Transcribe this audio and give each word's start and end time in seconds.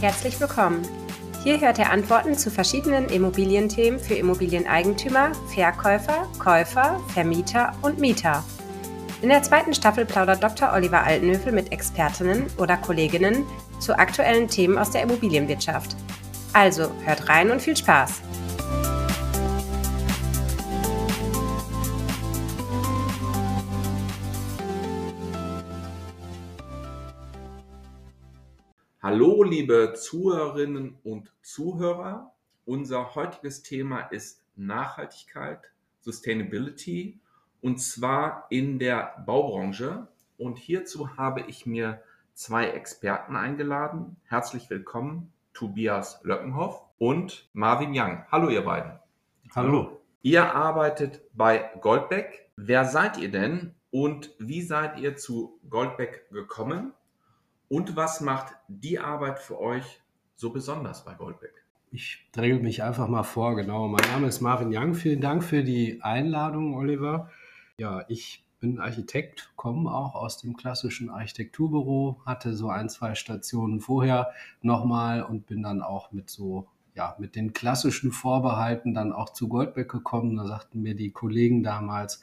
Herzlich 0.00 0.40
willkommen. 0.40 0.80
Hier 1.44 1.60
hört 1.60 1.76
ihr 1.78 1.90
Antworten 1.90 2.34
zu 2.34 2.50
verschiedenen 2.50 3.10
Immobilienthemen 3.10 4.00
für 4.00 4.14
Immobilieneigentümer, 4.14 5.32
Verkäufer, 5.52 6.26
Käufer, 6.38 6.98
Vermieter 7.08 7.72
und 7.82 7.98
Mieter. 7.98 8.42
In 9.20 9.28
der 9.28 9.42
zweiten 9.42 9.74
Staffel 9.74 10.06
plaudert 10.06 10.42
Dr. 10.42 10.72
Oliver 10.72 11.02
Altenhöfel 11.02 11.52
mit 11.52 11.70
Expertinnen 11.70 12.46
oder 12.56 12.78
Kolleginnen 12.78 13.44
zu 13.78 13.98
aktuellen 13.98 14.48
Themen 14.48 14.78
aus 14.78 14.90
der 14.90 15.02
Immobilienwirtschaft. 15.02 15.94
Also 16.54 16.90
hört 17.04 17.28
rein 17.28 17.50
und 17.50 17.60
viel 17.60 17.76
Spaß! 17.76 18.22
Hallo, 29.10 29.42
liebe 29.42 29.94
Zuhörerinnen 29.96 30.96
und 31.02 31.32
Zuhörer. 31.42 32.32
Unser 32.64 33.16
heutiges 33.16 33.64
Thema 33.64 34.02
ist 34.02 34.44
Nachhaltigkeit, 34.54 35.58
Sustainability 35.98 37.18
und 37.60 37.80
zwar 37.80 38.46
in 38.50 38.78
der 38.78 39.20
Baubranche. 39.26 40.06
Und 40.38 40.58
hierzu 40.58 41.16
habe 41.16 41.40
ich 41.48 41.66
mir 41.66 42.00
zwei 42.34 42.68
Experten 42.68 43.34
eingeladen. 43.34 44.14
Herzlich 44.26 44.70
willkommen, 44.70 45.32
Tobias 45.54 46.20
Löckenhoff 46.22 46.80
und 46.98 47.48
Marvin 47.52 47.90
Young. 47.92 48.24
Hallo, 48.30 48.48
ihr 48.48 48.62
beiden. 48.62 48.92
Hallo. 49.56 50.00
Ihr 50.22 50.54
arbeitet 50.54 51.20
bei 51.32 51.68
Goldbeck. 51.80 52.48
Wer 52.54 52.84
seid 52.84 53.18
ihr 53.18 53.32
denn 53.32 53.74
und 53.90 54.30
wie 54.38 54.62
seid 54.62 55.00
ihr 55.00 55.16
zu 55.16 55.58
Goldbeck 55.68 56.30
gekommen? 56.30 56.92
Und 57.72 57.94
was 57.94 58.20
macht 58.20 58.56
die 58.66 58.98
Arbeit 58.98 59.38
für 59.38 59.60
euch 59.60 60.00
so 60.34 60.50
besonders 60.50 61.04
bei 61.04 61.14
Goldbeck? 61.14 61.52
Ich 61.92 62.26
dränge 62.32 62.58
mich 62.58 62.82
einfach 62.82 63.06
mal 63.06 63.22
vor, 63.22 63.54
genau. 63.54 63.86
Mein 63.86 64.04
Name 64.10 64.26
ist 64.26 64.40
Marvin 64.40 64.76
Young. 64.76 64.94
Vielen 64.94 65.20
Dank 65.20 65.44
für 65.44 65.62
die 65.62 66.02
Einladung, 66.02 66.74
Oliver. 66.74 67.30
Ja, 67.78 68.04
ich 68.08 68.44
bin 68.58 68.80
Architekt, 68.80 69.52
komme 69.54 69.88
auch 69.88 70.16
aus 70.16 70.38
dem 70.38 70.56
klassischen 70.56 71.10
Architekturbüro, 71.10 72.20
hatte 72.26 72.54
so 72.54 72.70
ein, 72.70 72.88
zwei 72.88 73.14
Stationen 73.14 73.80
vorher 73.80 74.32
nochmal 74.62 75.22
und 75.22 75.46
bin 75.46 75.62
dann 75.62 75.80
auch 75.80 76.10
mit 76.10 76.28
so, 76.28 76.66
ja, 76.96 77.14
mit 77.20 77.36
den 77.36 77.52
klassischen 77.52 78.10
Vorbehalten 78.10 78.94
dann 78.94 79.12
auch 79.12 79.30
zu 79.30 79.46
Goldbeck 79.46 79.88
gekommen. 79.88 80.36
Da 80.36 80.44
sagten 80.44 80.82
mir 80.82 80.96
die 80.96 81.12
Kollegen 81.12 81.62
damals, 81.62 82.20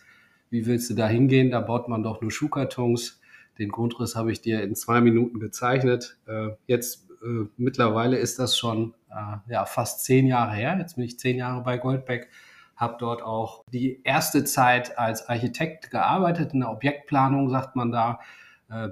wie 0.50 0.66
willst 0.66 0.90
du 0.90 0.94
da 0.94 1.08
hingehen? 1.08 1.52
Da 1.52 1.62
baut 1.62 1.88
man 1.88 2.04
doch 2.04 2.20
nur 2.20 2.32
Schuhkartons 2.32 3.22
den 3.58 3.70
Grundriss 3.70 4.16
habe 4.16 4.32
ich 4.32 4.42
dir 4.42 4.62
in 4.64 4.76
zwei 4.76 5.02
Minuten 5.02 5.40
gezeichnet. 5.40 6.18
Äh, 6.28 6.50
jetzt 6.68 7.10
äh, 7.24 7.46
mittlerweile 7.58 8.18
ist 8.18 8.40
das 8.40 8.58
schon 8.58 8.94
äh, 9.10 9.52
ja, 9.52 9.66
fast 9.66 10.04
zehn 10.04 10.28
Jahre 10.28 10.54
her. 10.54 10.78
Jetzt 10.80 10.96
bin 10.96 11.06
ich 11.06 11.20
zehn 11.20 11.38
Jahre 11.38 11.64
bei 11.64 11.78
Goldbeck, 11.78 12.30
habe 12.76 12.98
dort 13.00 13.22
auch 13.22 13.64
die 13.72 14.02
erste 14.04 14.44
Zeit 14.44 14.98
als 14.98 15.28
Architekt 15.28 15.90
gearbeitet, 15.90 16.54
in 16.54 16.60
der 16.60 16.72
Objektplanung 16.72 17.50
sagt 17.50 17.76
man 17.76 17.92
da, 17.92 18.20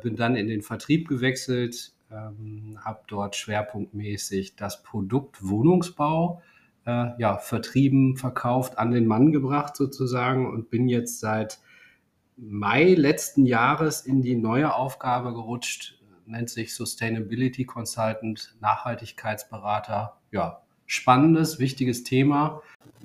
bin 0.02 0.16
dann 0.16 0.38
in 0.38 0.48
den 0.48 0.62
Vertrieb 0.62 1.10
gewechselt, 1.10 1.92
ähm, 2.10 2.80
habe 2.84 3.02
dort 3.08 3.36
schwerpunktmäßig 3.36 4.56
das 4.56 4.82
Produkt 4.84 5.46
Wohnungsbau 5.46 6.42
ja, 6.86 7.40
vertrieben, 7.40 8.16
verkauft, 8.16 8.78
an 8.78 8.92
den 8.92 9.08
Mann 9.08 9.32
gebracht 9.32 9.76
sozusagen 9.76 10.48
und 10.48 10.70
bin 10.70 10.88
jetzt 10.88 11.20
seit 11.20 11.60
Mai 12.38 12.96
letzten 12.96 13.46
Jahres 13.46 14.02
in 14.02 14.22
die 14.22 14.36
neue 14.36 14.74
Aufgabe 14.76 15.34
gerutscht, 15.34 16.02
nennt 16.26 16.50
sich 16.50 16.76
Sustainability 16.76 17.66
Consultant, 17.66 18.56
Nachhaltigkeitsberater. 18.60 20.18
Ja, 20.32 20.62
spannendes, 20.86 21.60
wichtiges 21.60 22.04
Thema. 22.04 22.62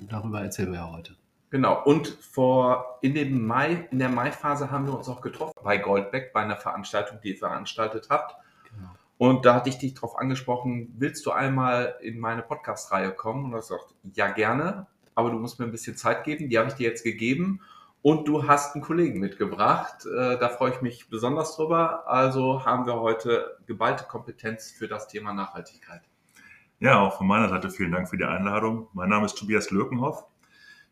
Darüber 0.09 0.41
erzählen 0.41 0.71
wir 0.71 0.79
ja 0.79 0.91
heute. 0.91 1.15
Genau. 1.49 1.81
Und 1.83 2.07
vor 2.07 2.99
in 3.01 3.13
dem 3.13 3.45
Mai, 3.45 3.87
in 3.91 3.99
der 3.99 4.09
Mai-Phase 4.09 4.71
haben 4.71 4.87
wir 4.87 4.97
uns 4.97 5.07
auch 5.07 5.21
getroffen 5.21 5.53
bei 5.63 5.77
Goldbeck 5.77 6.33
bei 6.33 6.41
einer 6.41 6.57
Veranstaltung, 6.57 7.19
die 7.23 7.31
ihr 7.31 7.37
veranstaltet 7.37 8.07
habt. 8.09 8.35
Genau. 8.69 8.89
Und 9.17 9.45
da 9.45 9.55
hatte 9.55 9.69
ich 9.69 9.77
dich 9.77 9.93
darauf 9.93 10.17
angesprochen, 10.17 10.93
willst 10.97 11.25
du 11.25 11.31
einmal 11.31 11.95
in 12.01 12.19
meine 12.19 12.41
Podcast-Reihe 12.41 13.11
kommen? 13.11 13.45
Und 13.45 13.51
du 13.51 13.57
hast 13.57 13.69
gesagt, 13.69 13.93
ja 14.13 14.31
gerne, 14.31 14.87
aber 15.15 15.29
du 15.29 15.39
musst 15.39 15.59
mir 15.59 15.65
ein 15.65 15.71
bisschen 15.71 15.95
Zeit 15.95 16.23
geben. 16.23 16.49
Die 16.49 16.57
habe 16.57 16.69
ich 16.69 16.75
dir 16.75 16.89
jetzt 16.89 17.03
gegeben. 17.03 17.61
Und 18.03 18.27
du 18.27 18.47
hast 18.47 18.73
einen 18.73 18.83
Kollegen 18.83 19.19
mitgebracht. 19.19 20.05
Äh, 20.05 20.39
da 20.39 20.49
freue 20.49 20.71
ich 20.71 20.81
mich 20.81 21.09
besonders 21.09 21.55
drüber. 21.55 22.07
Also 22.07 22.65
haben 22.65 22.87
wir 22.87 22.99
heute 22.99 23.57
geballte 23.67 24.05
Kompetenz 24.05 24.71
für 24.71 24.87
das 24.87 25.07
Thema 25.07 25.33
Nachhaltigkeit. 25.33 26.01
Ja, 26.79 26.99
auch 26.99 27.17
von 27.17 27.27
meiner 27.27 27.47
Seite 27.49 27.69
vielen 27.69 27.91
Dank 27.91 28.09
für 28.09 28.17
die 28.17 28.25
Einladung. 28.25 28.87
Mein 28.93 29.09
Name 29.09 29.27
ist 29.27 29.35
Tobias 29.35 29.69
Lökenhoff. 29.69 30.25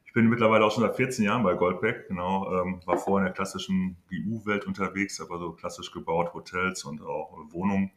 Ich 0.06 0.14
bin 0.14 0.30
mittlerweile 0.30 0.66
auch 0.66 0.72
schon 0.72 0.84
seit 0.84 0.98
14 0.98 1.26
Jahren 1.26 1.42
bei 1.42 1.56
Goldbeck. 1.56 2.08
Genau, 2.08 2.62
ähm, 2.62 2.82
war 2.86 2.98
vorher 2.98 3.26
in 3.26 3.34
der 3.34 3.34
klassischen 3.34 3.98
GU-Welt 4.10 4.68
unterwegs, 4.68 5.20
aber 5.20 5.40
so 5.40 5.52
klassisch 5.54 5.92
gebaut 5.92 6.36
Hotels 6.36 6.84
und 6.84 7.02
auch 7.02 7.36
Wohnungen. 7.50 7.92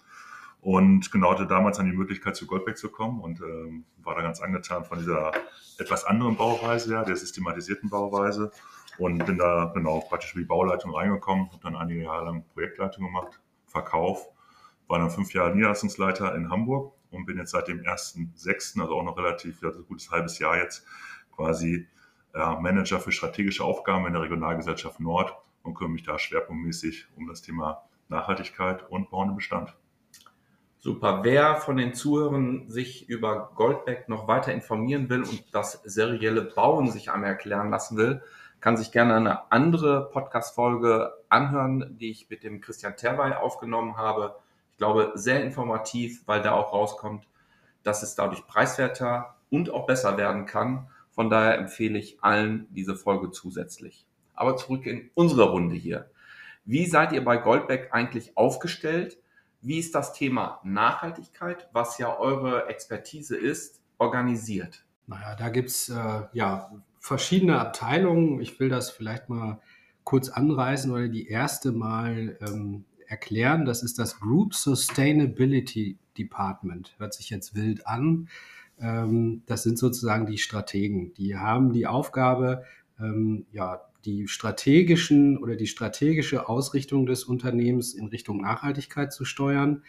Und 0.62 1.11
genau 1.11 1.33
hatte 1.33 1.47
damals 1.47 1.77
dann 1.77 1.87
die 1.87 1.97
Möglichkeit, 1.97 2.37
zu 2.37 2.47
Goldbeck 2.47 2.78
zu 2.78 2.89
kommen 2.89 3.21
und 3.21 3.41
ähm, 3.41 3.84
war 4.03 4.15
da 4.15 4.22
ganz 4.22 4.41
angetan 4.41 4.84
von 4.84 4.99
dieser 4.99 5.33
etwas 5.78 6.05
anderen 6.05 6.37
Bauweise, 6.37 6.93
ja, 6.93 7.05
der 7.05 7.17
systematisierten 7.17 7.91
Bauweise 7.91 8.53
und 8.98 9.25
bin 9.25 9.38
da 9.38 9.70
genau 9.75 10.00
praktisch 10.00 10.36
wie 10.36 10.44
Bauleitung 10.44 10.94
reingekommen, 10.94 11.47
habe 11.47 11.62
dann 11.62 11.76
einige 11.76 12.03
Jahre 12.03 12.26
lang 12.26 12.44
Projektleitung 12.53 13.04
gemacht, 13.04 13.41
Verkauf, 13.66 14.28
war 14.88 14.98
dann 14.98 15.10
fünf 15.10 15.32
Jahre 15.32 15.54
Niederlassungsleiter 15.54 16.34
in 16.34 16.50
Hamburg 16.50 16.92
und 17.10 17.26
bin 17.26 17.38
jetzt 17.38 17.53
seit 17.53 17.69
dem 17.69 17.80
1.6., 17.80 18.80
also 18.80 18.94
auch 18.94 19.03
noch 19.03 19.16
relativ, 19.16 19.62
ja, 19.62 19.70
ein 19.70 19.84
gutes 19.86 20.10
halbes 20.10 20.38
Jahr 20.38 20.56
jetzt, 20.56 20.86
quasi 21.34 21.88
äh, 22.34 22.56
Manager 22.60 23.00
für 23.00 23.12
strategische 23.12 23.64
Aufgaben 23.64 24.06
in 24.06 24.12
der 24.12 24.22
Regionalgesellschaft 24.22 25.00
Nord 25.00 25.34
und 25.62 25.74
kümmere 25.74 25.92
mich 25.92 26.03
da 26.03 26.19
schwerpunktmäßig 26.19 27.06
um 27.16 27.26
das 27.26 27.42
Thema 27.42 27.84
Nachhaltigkeit 28.09 28.88
und 28.91 29.10
bauenden 29.10 29.36
Bestand. 29.36 29.74
Super. 30.78 31.20
Wer 31.22 31.56
von 31.56 31.76
den 31.76 31.94
Zuhörern 31.94 32.69
sich 32.69 33.09
über 33.09 33.53
Goldbeck 33.54 34.09
noch 34.09 34.26
weiter 34.26 34.53
informieren 34.53 35.09
will 35.09 35.22
und 35.22 35.44
das 35.53 35.80
serielle 35.84 36.42
Bauen 36.42 36.91
sich 36.91 37.10
einmal 37.10 37.30
erklären 37.30 37.70
lassen 37.70 37.97
will, 37.97 38.20
kann 38.62 38.77
sich 38.77 38.93
gerne 38.93 39.17
eine 39.17 39.50
andere 39.50 40.09
Podcast-Folge 40.11 41.12
anhören, 41.28 41.99
die 41.99 42.12
ich 42.12 42.31
mit 42.31 42.45
dem 42.45 42.61
Christian 42.61 42.97
Terwey 42.97 43.33
aufgenommen 43.33 43.97
habe. 43.97 44.37
Ich 44.71 44.78
glaube, 44.78 45.11
sehr 45.15 45.43
informativ, 45.43 46.23
weil 46.27 46.43
da 46.43 46.53
auch 46.53 46.72
rauskommt, 46.72 47.27
dass 47.83 48.05
es 48.05 48.15
dadurch 48.15 48.47
preiswerter 48.47 49.34
und 49.51 49.71
auch 49.71 49.84
besser 49.84 50.17
werden 50.17 50.47
kann. 50.47 50.87
Von 51.11 51.28
daher 51.28 51.59
empfehle 51.59 51.99
ich 51.99 52.22
allen 52.22 52.69
diese 52.71 52.95
Folge 52.95 53.33
zusätzlich. 53.33 54.06
Aber 54.34 54.56
zurück 54.56 54.87
in 54.87 55.11
unsere 55.15 55.51
Runde 55.51 55.75
hier. 55.75 56.09
Wie 56.65 56.87
seid 56.87 57.11
ihr 57.11 57.25
bei 57.25 57.39
Goldbeck 57.39 57.89
eigentlich 57.93 58.37
aufgestellt? 58.37 59.19
Wie 59.61 59.81
ist 59.81 59.97
das 59.97 60.12
Thema 60.12 60.61
Nachhaltigkeit, 60.62 61.69
was 61.72 61.99
ja 61.99 62.17
eure 62.17 62.69
Expertise 62.69 63.37
ist, 63.37 63.83
organisiert? 63.99 64.84
Naja, 65.09 65.34
da 65.34 65.49
gibt's 65.49 65.89
äh, 65.89 66.22
ja 66.33 66.71
verschiedene 67.03 67.59
Abteilungen. 67.59 68.41
Ich 68.41 68.59
will 68.61 68.69
das 68.69 68.91
vielleicht 68.91 69.29
mal 69.29 69.61
kurz 70.05 70.29
anreißen 70.29 70.91
oder 70.91 71.09
die 71.09 71.27
erste 71.27 71.73
mal 71.73 72.39
ähm, 72.41 72.85
erklären. 73.07 73.65
Das 73.65 73.83
ist 73.83 73.99
das 73.99 74.21
Group 74.21 74.55
Sustainability 74.55 75.99
Department. 76.17 76.95
Hört 76.99 77.13
sich 77.13 77.29
jetzt 77.29 77.55
wild 77.57 77.87
an. 77.89 78.29
Ähm, 78.81 79.43
das 79.47 79.65
sind 79.65 79.79
sozusagen 79.79 80.27
die 80.27 80.39
Strategen. 80.39 81.13
Die 81.15 81.37
haben 81.37 81.73
die 81.73 81.89
Aufgabe, 81.89 82.65
ähm, 83.01 83.47
ja, 83.53 83.83
die 84.05 84.28
strategischen 84.28 85.39
oder 85.39 85.57
die 85.57 85.66
strategische 85.66 86.48
Ausrichtung 86.48 87.07
des 87.07 87.25
Unternehmens 87.25 87.95
in 87.95 88.07
Richtung 88.07 88.41
Nachhaltigkeit 88.41 89.13
zu 89.13 89.25
steuern, 89.25 89.83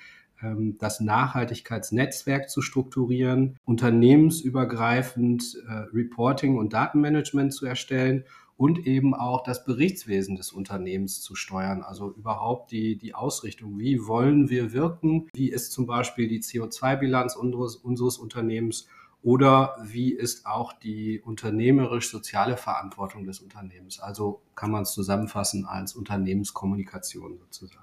das 0.78 1.00
Nachhaltigkeitsnetzwerk 1.00 2.50
zu 2.50 2.62
strukturieren, 2.62 3.58
unternehmensübergreifend 3.66 5.58
äh, 5.68 5.74
Reporting 5.94 6.58
und 6.58 6.74
Datenmanagement 6.74 7.54
zu 7.54 7.66
erstellen 7.66 8.26
und 8.56 8.86
eben 8.86 9.14
auch 9.14 9.44
das 9.44 9.66
Berichtswesen 9.66 10.36
des 10.36 10.52
Unternehmens 10.52 11.22
zu 11.22 11.36
steuern. 11.36 11.82
Also 11.84 12.12
überhaupt 12.12 12.72
die, 12.72 12.98
die 12.98 13.16
Ausrichtung. 13.16 13.80
Wie 13.80 14.06
wollen 14.06 14.50
wir 14.50 14.74
wirken? 14.74 15.28
Wie 15.34 15.50
ist 15.50 15.72
zum 15.72 15.86
Beispiel 15.86 16.28
die 16.28 16.42
CO2-Bilanz 16.42 17.36
unseres, 17.36 17.76
unseres 17.76 18.18
Unternehmens? 18.18 18.88
Oder 19.24 19.78
wie 19.82 20.12
ist 20.12 20.46
auch 20.46 20.74
die 20.74 21.22
unternehmerisch-soziale 21.22 22.58
Verantwortung 22.58 23.26
des 23.26 23.40
Unternehmens? 23.40 24.00
Also 24.00 24.42
kann 24.56 24.70
man 24.70 24.84
es 24.84 24.92
zusammenfassen 24.92 25.66
als 25.66 25.96
Unternehmenskommunikation 25.96 27.38
sozusagen. 27.38 27.83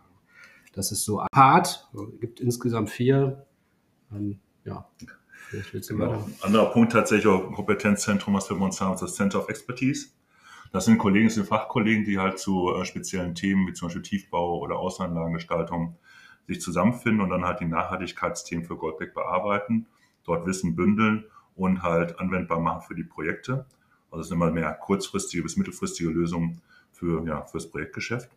Das 0.72 0.92
ist 0.92 1.04
so 1.04 1.18
ein 1.20 1.26
Part, 1.32 1.88
es 1.92 2.20
gibt 2.20 2.40
insgesamt 2.40 2.90
vier. 2.90 3.46
Ähm, 4.12 4.38
ja, 4.64 4.88
genau. 5.72 6.12
Ein 6.12 6.34
anderer 6.42 6.70
Punkt 6.72 6.92
tatsächlich 6.92 7.26
auch 7.26 7.52
Kompetenzzentrum, 7.52 8.34
was 8.34 8.48
wir 8.50 8.56
bei 8.56 8.64
uns 8.64 8.80
haben, 8.80 8.94
ist 8.94 9.02
das 9.02 9.14
Center 9.14 9.40
of 9.40 9.48
Expertise. 9.48 10.10
Das 10.72 10.84
sind 10.84 10.98
Kollegen, 10.98 11.26
das 11.26 11.34
sind 11.34 11.48
Fachkollegen, 11.48 12.04
die 12.04 12.18
halt 12.18 12.38
zu 12.38 12.72
äh, 12.72 12.84
speziellen 12.84 13.34
Themen 13.34 13.66
wie 13.66 13.72
zum 13.72 13.88
Beispiel 13.88 14.02
Tiefbau 14.02 14.60
oder 14.60 14.76
Außenanlagengestaltung 14.76 15.96
sich 16.46 16.60
zusammenfinden 16.60 17.20
und 17.20 17.30
dann 17.30 17.44
halt 17.44 17.60
die 17.60 17.66
Nachhaltigkeitsthemen 17.66 18.64
für 18.64 18.76
Goldbeck 18.76 19.14
bearbeiten, 19.14 19.86
dort 20.24 20.46
Wissen 20.46 20.76
bündeln 20.76 21.24
und 21.56 21.82
halt 21.82 22.18
anwendbar 22.20 22.60
machen 22.60 22.82
für 22.82 22.94
die 22.94 23.04
Projekte. 23.04 23.66
Also 24.10 24.22
es 24.22 24.28
sind 24.28 24.36
immer 24.36 24.50
mehr 24.50 24.72
kurzfristige 24.72 25.42
bis 25.42 25.56
mittelfristige 25.56 26.10
Lösungen 26.10 26.60
für, 26.92 27.24
ja, 27.26 27.44
fürs 27.46 27.68
Projektgeschäft. 27.70 28.30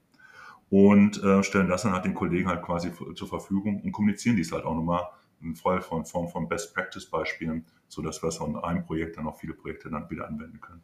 Und 0.70 1.22
äh, 1.24 1.44
stellen 1.44 1.68
das 1.68 1.84
dann 1.84 1.94
halt 1.94 2.06
den 2.06 2.16
Kollegen 2.16 2.50
halt 2.50 2.64
quasi 2.64 2.92
zur 3.16 3.28
Verfügung 3.28 3.82
und 3.82 3.92
kommunizieren 3.92 4.36
dies 4.36 4.52
halt 4.52 4.66
auch 4.66 4.76
nochmal 4.76 5.08
in 5.42 5.56
Form 5.56 6.28
von 6.28 6.48
Best 6.48 6.74
Practice 6.74 7.06
Beispielen, 7.06 7.66
sodass 7.88 8.24
wir 8.24 8.30
es 8.30 8.38
von 8.38 8.56
einem 8.64 8.84
Projekt 8.86 9.18
dann 9.18 9.28
auch 9.28 9.38
viele 9.38 9.54
Projekte 9.54 9.90
dann 9.90 10.10
wieder 10.10 10.28
anwenden 10.28 10.60
können. 10.62 10.82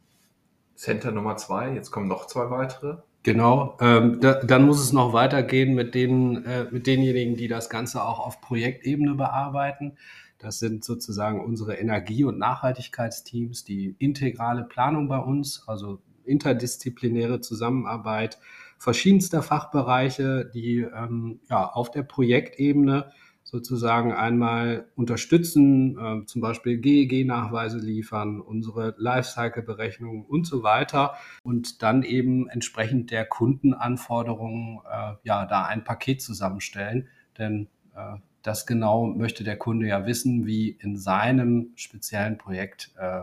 Center 0.75 1.11
Nummer 1.11 1.37
zwei, 1.37 1.73
jetzt 1.73 1.91
kommen 1.91 2.07
noch 2.07 2.27
zwei 2.27 2.49
weitere. 2.49 2.97
Genau, 3.23 3.77
ähm, 3.81 4.21
da, 4.21 4.35
dann 4.35 4.65
muss 4.65 4.81
es 4.81 4.93
noch 4.93 5.11
weitergehen 5.11 5.75
mit, 5.75 5.93
denen, 5.93 6.45
äh, 6.45 6.67
mit 6.71 6.87
denjenigen, 6.87 7.35
die 7.35 7.49
das 7.49 7.69
Ganze 7.69 8.03
auch 8.03 8.19
auf 8.19 8.39
Projektebene 8.39 9.15
bearbeiten. 9.15 9.97
Das 10.37 10.59
sind 10.59 10.85
sozusagen 10.85 11.43
unsere 11.43 11.75
Energie- 11.75 12.23
und 12.23 12.37
Nachhaltigkeitsteams, 12.37 13.65
die 13.65 13.95
integrale 13.99 14.63
Planung 14.63 15.09
bei 15.09 15.17
uns, 15.17 15.67
also 15.67 15.99
interdisziplinäre 16.23 17.41
Zusammenarbeit 17.41 18.39
verschiedenster 18.79 19.43
Fachbereiche, 19.43 20.49
die 20.53 20.79
ähm, 20.79 21.39
ja, 21.49 21.69
auf 21.69 21.91
der 21.91 22.03
Projektebene 22.03 23.11
sozusagen 23.43 24.13
einmal 24.13 24.87
unterstützen, 24.95 25.97
äh, 25.97 26.25
zum 26.25 26.41
Beispiel 26.41 26.77
GEG-Nachweise 26.77 27.79
liefern, 27.79 28.39
unsere 28.39 28.95
Lifecycle-Berechnungen 28.97 30.23
und 30.23 30.45
so 30.45 30.63
weiter 30.63 31.15
und 31.43 31.81
dann 31.81 32.03
eben 32.03 32.47
entsprechend 32.47 33.11
der 33.11 33.25
Kundenanforderungen 33.25 34.79
äh, 34.89 35.13
ja 35.23 35.45
da 35.45 35.65
ein 35.65 35.83
Paket 35.83 36.21
zusammenstellen, 36.21 37.07
denn 37.37 37.67
äh, 37.95 38.17
das 38.41 38.65
genau 38.65 39.07
möchte 39.07 39.43
der 39.43 39.57
Kunde 39.57 39.87
ja 39.87 40.05
wissen, 40.05 40.45
wie 40.45 40.69
in 40.69 40.97
seinem 40.97 41.71
speziellen 41.75 42.37
Projekt, 42.37 42.91
äh, 42.97 43.21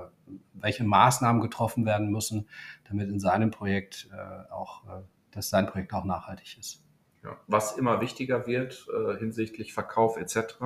welche 0.53 0.85
Maßnahmen 0.85 1.41
getroffen 1.41 1.87
werden 1.87 2.11
müssen, 2.11 2.49
damit 2.89 3.09
in 3.09 3.21
seinem 3.21 3.51
Projekt 3.51 4.09
äh, 4.13 4.53
auch, 4.53 4.85
äh, 4.85 5.03
dass 5.37 5.51
sein 5.51 5.67
Projekt 5.67 5.93
auch 5.93 6.05
nachhaltig 6.05 6.59
ist. 6.59 6.83
Ja, 7.23 7.37
was 7.47 7.77
immer 7.77 8.01
wichtiger 8.01 8.47
wird 8.47 8.87
äh, 8.93 9.19
hinsichtlich 9.19 9.73
Verkauf 9.73 10.17
etc. 10.17 10.57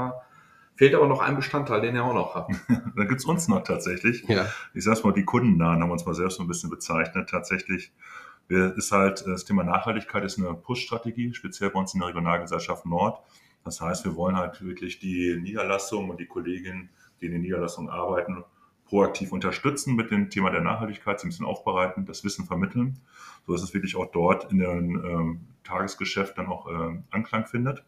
Fehlt 0.76 0.94
aber 0.94 1.08
noch 1.08 1.20
ein 1.20 1.36
Bestandteil, 1.36 1.80
den 1.80 1.94
ihr 1.94 2.04
auch 2.04 2.14
noch 2.14 2.34
habt. 2.34 2.54
da 2.96 3.04
gibt 3.04 3.20
es 3.20 3.26
uns 3.26 3.48
noch 3.48 3.62
tatsächlich. 3.64 4.24
Ja. 4.28 4.46
Ich 4.72 4.84
sag's 4.84 5.04
mal, 5.04 5.12
die 5.12 5.24
Kundennahen 5.24 5.82
haben 5.82 5.88
wir 5.88 5.94
uns 5.94 6.06
mal 6.06 6.14
selbst 6.14 6.36
so 6.36 6.42
ein 6.42 6.48
bisschen 6.48 6.70
bezeichnet. 6.70 7.28
Tatsächlich 7.28 7.92
ist 8.48 8.90
halt 8.90 9.24
das 9.26 9.44
Thema 9.44 9.62
Nachhaltigkeit 9.62 10.24
ist 10.24 10.38
eine 10.38 10.54
Push-Strategie, 10.54 11.32
speziell 11.34 11.70
bei 11.70 11.78
uns 11.78 11.94
in 11.94 12.00
der 12.00 12.08
Regionalgesellschaft 12.08 12.84
Nord. 12.84 13.22
Das 13.64 13.80
heißt, 13.80 14.04
wir 14.04 14.16
wollen 14.16 14.36
halt 14.36 14.60
wirklich 14.64 14.98
die 14.98 15.38
Niederlassungen 15.40 16.10
und 16.10 16.18
die 16.18 16.26
Kolleginnen, 16.26 16.90
die 17.20 17.26
in 17.26 17.32
den 17.32 17.42
Niederlassungen 17.42 17.90
arbeiten, 17.90 18.44
proaktiv 18.90 19.30
unterstützen 19.30 19.94
mit 19.94 20.10
dem 20.10 20.30
Thema 20.30 20.50
der 20.50 20.62
Nachhaltigkeit, 20.62 21.20
sie 21.20 21.28
ein 21.28 21.30
bisschen 21.30 21.46
aufbereiten, 21.46 22.06
das 22.06 22.24
Wissen 22.24 22.44
vermitteln, 22.44 22.98
sodass 23.46 23.62
es 23.62 23.72
wirklich 23.72 23.94
auch 23.94 24.10
dort 24.10 24.50
in 24.50 24.58
dem 24.58 25.04
ähm, 25.04 25.40
Tagesgeschäft 25.62 26.36
dann 26.36 26.48
auch 26.48 26.66
äh, 26.68 26.98
Anklang 27.10 27.46
findet. 27.46 27.84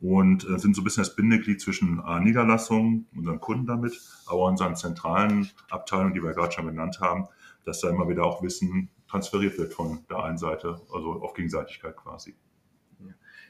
Und 0.00 0.48
äh, 0.48 0.60
sind 0.60 0.76
so 0.76 0.82
ein 0.82 0.84
bisschen 0.84 1.02
das 1.02 1.16
Bindeglied 1.16 1.60
zwischen 1.60 1.98
A, 1.98 2.20
Niederlassungen, 2.20 3.08
unseren 3.16 3.40
Kunden 3.40 3.66
damit, 3.66 4.00
aber 4.26 4.44
unseren 4.44 4.76
zentralen 4.76 5.50
Abteilungen, 5.70 6.14
die 6.14 6.22
wir 6.22 6.30
gerade 6.34 6.52
schon 6.52 6.66
genannt 6.66 7.00
haben, 7.00 7.26
dass 7.64 7.80
da 7.80 7.90
immer 7.90 8.08
wieder 8.08 8.22
auch 8.22 8.40
Wissen 8.40 8.90
transferiert 9.08 9.58
wird 9.58 9.74
von 9.74 10.04
der 10.08 10.22
einen 10.22 10.38
Seite, 10.38 10.80
also 10.94 11.20
auf 11.20 11.34
Gegenseitigkeit 11.34 11.96
quasi. 11.96 12.36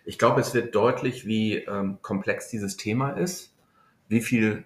Ich 0.06 0.18
glaube, 0.18 0.40
es 0.40 0.54
wird 0.54 0.74
deutlich, 0.74 1.26
wie 1.26 1.56
ähm, 1.56 1.98
komplex 2.00 2.48
dieses 2.48 2.78
Thema 2.78 3.10
ist, 3.10 3.54
wie 4.08 4.22
viel 4.22 4.64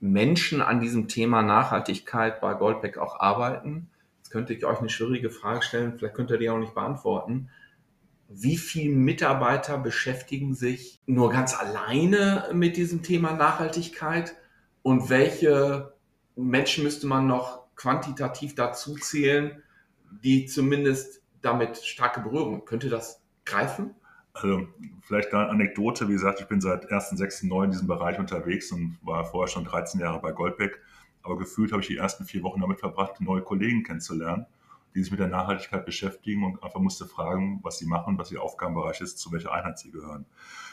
Menschen 0.00 0.62
an 0.62 0.80
diesem 0.80 1.08
Thema 1.08 1.42
Nachhaltigkeit 1.42 2.40
bei 2.40 2.54
Goldbeck 2.54 2.98
auch 2.98 3.20
arbeiten. 3.20 3.90
Jetzt 4.18 4.30
könnte 4.30 4.54
ich 4.54 4.64
euch 4.64 4.78
eine 4.78 4.88
schwierige 4.88 5.30
Frage 5.30 5.62
stellen, 5.62 5.98
vielleicht 5.98 6.14
könnt 6.14 6.30
ihr 6.30 6.38
die 6.38 6.48
auch 6.48 6.58
nicht 6.58 6.74
beantworten. 6.74 7.50
Wie 8.28 8.56
viele 8.56 8.94
Mitarbeiter 8.94 9.76
beschäftigen 9.76 10.54
sich 10.54 11.00
nur 11.06 11.30
ganz 11.30 11.54
alleine 11.54 12.48
mit 12.52 12.76
diesem 12.76 13.02
Thema 13.02 13.32
Nachhaltigkeit? 13.34 14.36
Und 14.82 15.10
welche 15.10 15.94
Menschen 16.36 16.84
müsste 16.84 17.06
man 17.06 17.26
noch 17.26 17.66
quantitativ 17.74 18.54
dazu 18.54 18.94
zählen, 18.94 19.62
die 20.22 20.46
zumindest 20.46 21.22
damit 21.42 21.78
starke 21.78 22.20
Berührung? 22.20 22.64
Könnte 22.64 22.88
das 22.88 23.20
greifen? 23.44 23.94
Also 24.42 24.66
vielleicht 25.02 25.34
eine 25.34 25.48
Anekdote, 25.48 26.08
wie 26.08 26.12
gesagt, 26.12 26.40
ich 26.40 26.46
bin 26.46 26.60
seit 26.60 26.90
1.6.9 26.90 27.64
in 27.64 27.70
diesem 27.72 27.86
Bereich 27.86 28.18
unterwegs 28.18 28.72
und 28.72 28.98
war 29.02 29.24
vorher 29.24 29.48
schon 29.48 29.64
13 29.64 30.00
Jahre 30.00 30.20
bei 30.20 30.32
Goldbeck. 30.32 30.80
Aber 31.22 31.36
gefühlt 31.36 31.72
habe 31.72 31.82
ich 31.82 31.88
die 31.88 31.96
ersten 31.96 32.24
vier 32.24 32.42
Wochen 32.42 32.60
damit 32.60 32.80
verbracht, 32.80 33.20
neue 33.20 33.42
Kollegen 33.42 33.82
kennenzulernen, 33.82 34.46
die 34.94 35.02
sich 35.02 35.10
mit 35.10 35.20
der 35.20 35.28
Nachhaltigkeit 35.28 35.84
beschäftigen 35.84 36.44
und 36.44 36.62
einfach 36.62 36.80
musste 36.80 37.04
fragen, 37.04 37.60
was 37.62 37.78
sie 37.78 37.86
machen, 37.86 38.16
was 38.16 38.32
ihr 38.32 38.42
Aufgabenbereich 38.42 39.02
ist, 39.02 39.18
zu 39.18 39.30
welcher 39.30 39.52
Einheit 39.52 39.78
sie 39.78 39.90
gehören. 39.90 40.24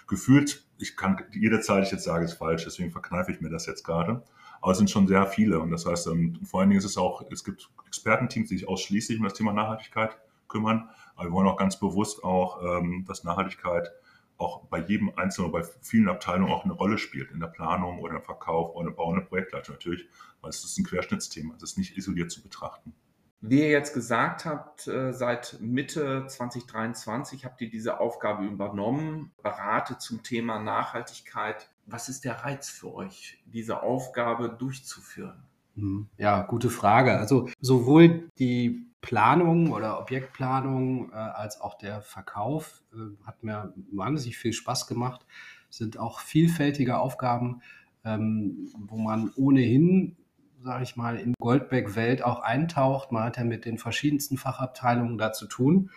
Gefühlt, 0.07 0.65
ich 0.77 0.95
kann 0.95 1.21
jede 1.33 1.59
Zahl, 1.59 1.81
die 1.81 1.87
ich 1.87 1.91
jetzt 1.91 2.05
sage, 2.05 2.23
ist 2.23 2.33
falsch, 2.33 2.63
deswegen 2.63 2.91
verkneife 2.91 3.31
ich 3.31 3.41
mir 3.41 3.49
das 3.49 3.65
jetzt 3.65 3.83
gerade. 3.83 4.23
Aber 4.61 4.71
es 4.71 4.77
sind 4.77 4.89
schon 4.89 5.07
sehr 5.07 5.25
viele 5.25 5.59
und 5.59 5.69
das 5.69 5.85
heißt, 5.85 6.07
ähm, 6.07 6.39
vor 6.43 6.61
allen 6.61 6.69
Dingen 6.69 6.79
ist 6.79 6.85
es 6.85 6.97
auch, 6.97 7.23
es 7.29 7.43
gibt 7.43 7.69
Expertenteams, 7.85 8.49
die 8.49 8.57
sich 8.57 8.67
ausschließlich 8.67 9.17
um 9.19 9.25
das 9.25 9.33
Thema 9.33 9.51
Nachhaltigkeit 9.51 10.17
kümmern. 10.47 10.89
Aber 11.15 11.29
wir 11.29 11.31
wollen 11.33 11.47
auch 11.47 11.57
ganz 11.57 11.79
bewusst 11.79 12.23
auch, 12.23 12.61
ähm, 12.63 13.05
dass 13.07 13.23
Nachhaltigkeit 13.23 13.91
auch 14.37 14.65
bei 14.65 14.79
jedem 14.79 15.11
Einzelnen, 15.15 15.51
bei 15.51 15.63
vielen 15.81 16.09
Abteilungen 16.09 16.51
auch 16.51 16.63
eine 16.63 16.73
Rolle 16.73 16.97
spielt, 16.97 17.31
in 17.31 17.39
der 17.39 17.47
Planung 17.47 17.99
oder 17.99 18.17
im 18.17 18.21
Verkauf 18.21 18.75
oder 18.75 18.89
im 18.89 18.95
Bau 18.95 19.09
und 19.09 19.27
Projektleitung 19.27 19.75
natürlich, 19.75 20.07
weil 20.41 20.49
es 20.49 20.63
ist 20.63 20.77
ein 20.77 20.85
Querschnittsthema, 20.85 21.55
es 21.55 21.63
ist 21.63 21.77
nicht 21.77 21.97
isoliert 21.97 22.31
zu 22.31 22.41
betrachten. 22.41 22.93
Wie 23.41 23.59
ihr 23.59 23.69
jetzt 23.69 23.93
gesagt 23.93 24.45
habt, 24.45 24.87
äh, 24.87 25.13
seit 25.13 25.57
Mitte 25.61 26.25
2023 26.27 27.45
habt 27.45 27.61
ihr 27.61 27.69
diese 27.69 27.99
Aufgabe 27.99 28.45
übernommen, 28.45 29.31
berate 29.43 29.99
zum 29.99 30.23
Thema 30.23 30.59
Nachhaltigkeit. 30.59 31.69
Was 31.85 32.09
ist 32.09 32.25
der 32.25 32.43
Reiz 32.43 32.69
für 32.69 32.93
euch, 32.93 33.39
diese 33.45 33.83
Aufgabe 33.83 34.49
durchzuführen? 34.49 35.43
Hm, 35.75 36.07
ja, 36.17 36.41
gute 36.41 36.71
Frage. 36.71 37.17
Also 37.19 37.47
sowohl 37.61 38.29
die 38.39 38.86
Planung 39.01 39.71
oder 39.71 39.99
Objektplanung 39.99 41.11
äh, 41.11 41.15
als 41.15 41.61
auch 41.61 41.77
der 41.77 42.01
Verkauf 42.01 42.83
äh, 42.93 43.25
hat 43.25 43.43
mir 43.43 43.73
wahnsinnig 43.91 44.37
viel 44.37 44.53
Spaß 44.53 44.87
gemacht. 44.87 45.25
Sind 45.69 45.99
auch 45.99 46.19
vielfältige 46.19 46.97
Aufgaben, 46.97 47.61
ähm, 48.03 48.69
wo 48.77 48.97
man 48.97 49.31
ohnehin, 49.35 50.17
sage 50.63 50.83
ich 50.83 50.95
mal, 50.95 51.17
in 51.17 51.33
Goldberg-Welt 51.39 52.23
auch 52.23 52.39
eintaucht. 52.39 53.11
Man 53.11 53.23
hat 53.23 53.37
ja 53.37 53.43
mit 53.43 53.65
den 53.65 53.77
verschiedensten 53.77 54.37
Fachabteilungen 54.37 55.17
da 55.17 55.31
zu 55.31 55.47
tun. 55.47 55.91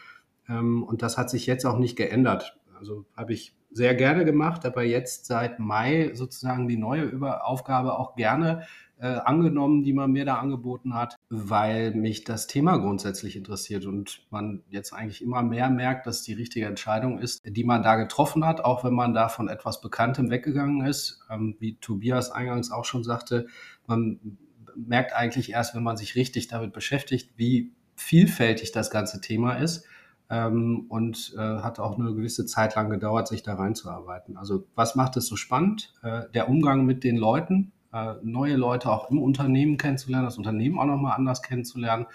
Ähm, 0.48 0.82
und 0.82 1.02
das 1.02 1.16
hat 1.16 1.30
sich 1.30 1.46
jetzt 1.46 1.64
auch 1.64 1.78
nicht 1.78 1.96
geändert. 1.96 2.58
Also 2.78 3.06
habe 3.16 3.32
ich 3.32 3.54
sehr 3.70 3.94
gerne 3.94 4.24
gemacht, 4.24 4.66
aber 4.66 4.82
jetzt 4.82 5.26
seit 5.26 5.58
Mai 5.58 6.10
sozusagen 6.14 6.68
die 6.68 6.76
neue 6.76 7.44
Aufgabe 7.44 7.98
auch 7.98 8.16
gerne 8.16 8.66
äh, 9.00 9.06
angenommen, 9.06 9.82
die 9.82 9.94
man 9.94 10.12
mir 10.12 10.24
da 10.24 10.36
angeboten 10.36 10.94
hat, 10.94 11.16
weil 11.30 11.94
mich 11.94 12.24
das 12.24 12.46
Thema 12.46 12.76
grundsätzlich 12.76 13.34
interessiert 13.34 13.86
und 13.86 14.26
man 14.30 14.62
jetzt 14.68 14.92
eigentlich 14.92 15.22
immer 15.22 15.42
mehr 15.42 15.70
merkt, 15.70 16.06
dass 16.06 16.22
die 16.22 16.34
richtige 16.34 16.66
Entscheidung 16.66 17.18
ist, 17.18 17.40
die 17.44 17.64
man 17.64 17.82
da 17.82 17.96
getroffen 17.96 18.44
hat, 18.44 18.62
auch 18.62 18.84
wenn 18.84 18.92
man 18.92 19.14
da 19.14 19.28
von 19.28 19.48
etwas 19.48 19.80
Bekanntem 19.80 20.30
weggegangen 20.30 20.84
ist. 20.84 21.20
Ähm, 21.30 21.56
wie 21.60 21.76
Tobias 21.76 22.30
eingangs 22.30 22.70
auch 22.70 22.84
schon 22.84 23.02
sagte, 23.02 23.46
man 23.86 24.36
merkt 24.76 25.14
eigentlich 25.14 25.50
erst, 25.52 25.74
wenn 25.74 25.82
man 25.82 25.96
sich 25.96 26.14
richtig 26.14 26.48
damit 26.48 26.72
beschäftigt, 26.72 27.32
wie 27.36 27.72
vielfältig 27.96 28.72
das 28.72 28.90
ganze 28.90 29.20
Thema 29.20 29.54
ist. 29.54 29.86
Ähm, 30.30 30.86
und 30.88 31.34
äh, 31.36 31.40
hat 31.40 31.80
auch 31.80 31.98
eine 31.98 32.14
gewisse 32.14 32.46
Zeit 32.46 32.76
lang 32.76 32.88
gedauert, 32.88 33.26
sich 33.26 33.42
da 33.42 33.54
reinzuarbeiten. 33.54 34.36
Also 34.36 34.64
was 34.76 34.94
macht 34.94 35.16
es 35.16 35.26
so 35.26 35.34
spannend? 35.34 35.92
Äh, 36.02 36.22
der 36.32 36.48
Umgang 36.48 36.86
mit 36.86 37.02
den 37.02 37.16
Leuten, 37.16 37.72
äh, 37.92 38.14
neue 38.22 38.56
Leute 38.56 38.90
auch 38.90 39.10
im 39.10 39.18
Unternehmen 39.18 39.76
kennenzulernen, 39.76 40.26
das 40.26 40.38
Unternehmen 40.38 40.78
auch 40.78 40.86
nochmal 40.86 41.16
anders 41.16 41.42
kennenzulernen. 41.42 42.06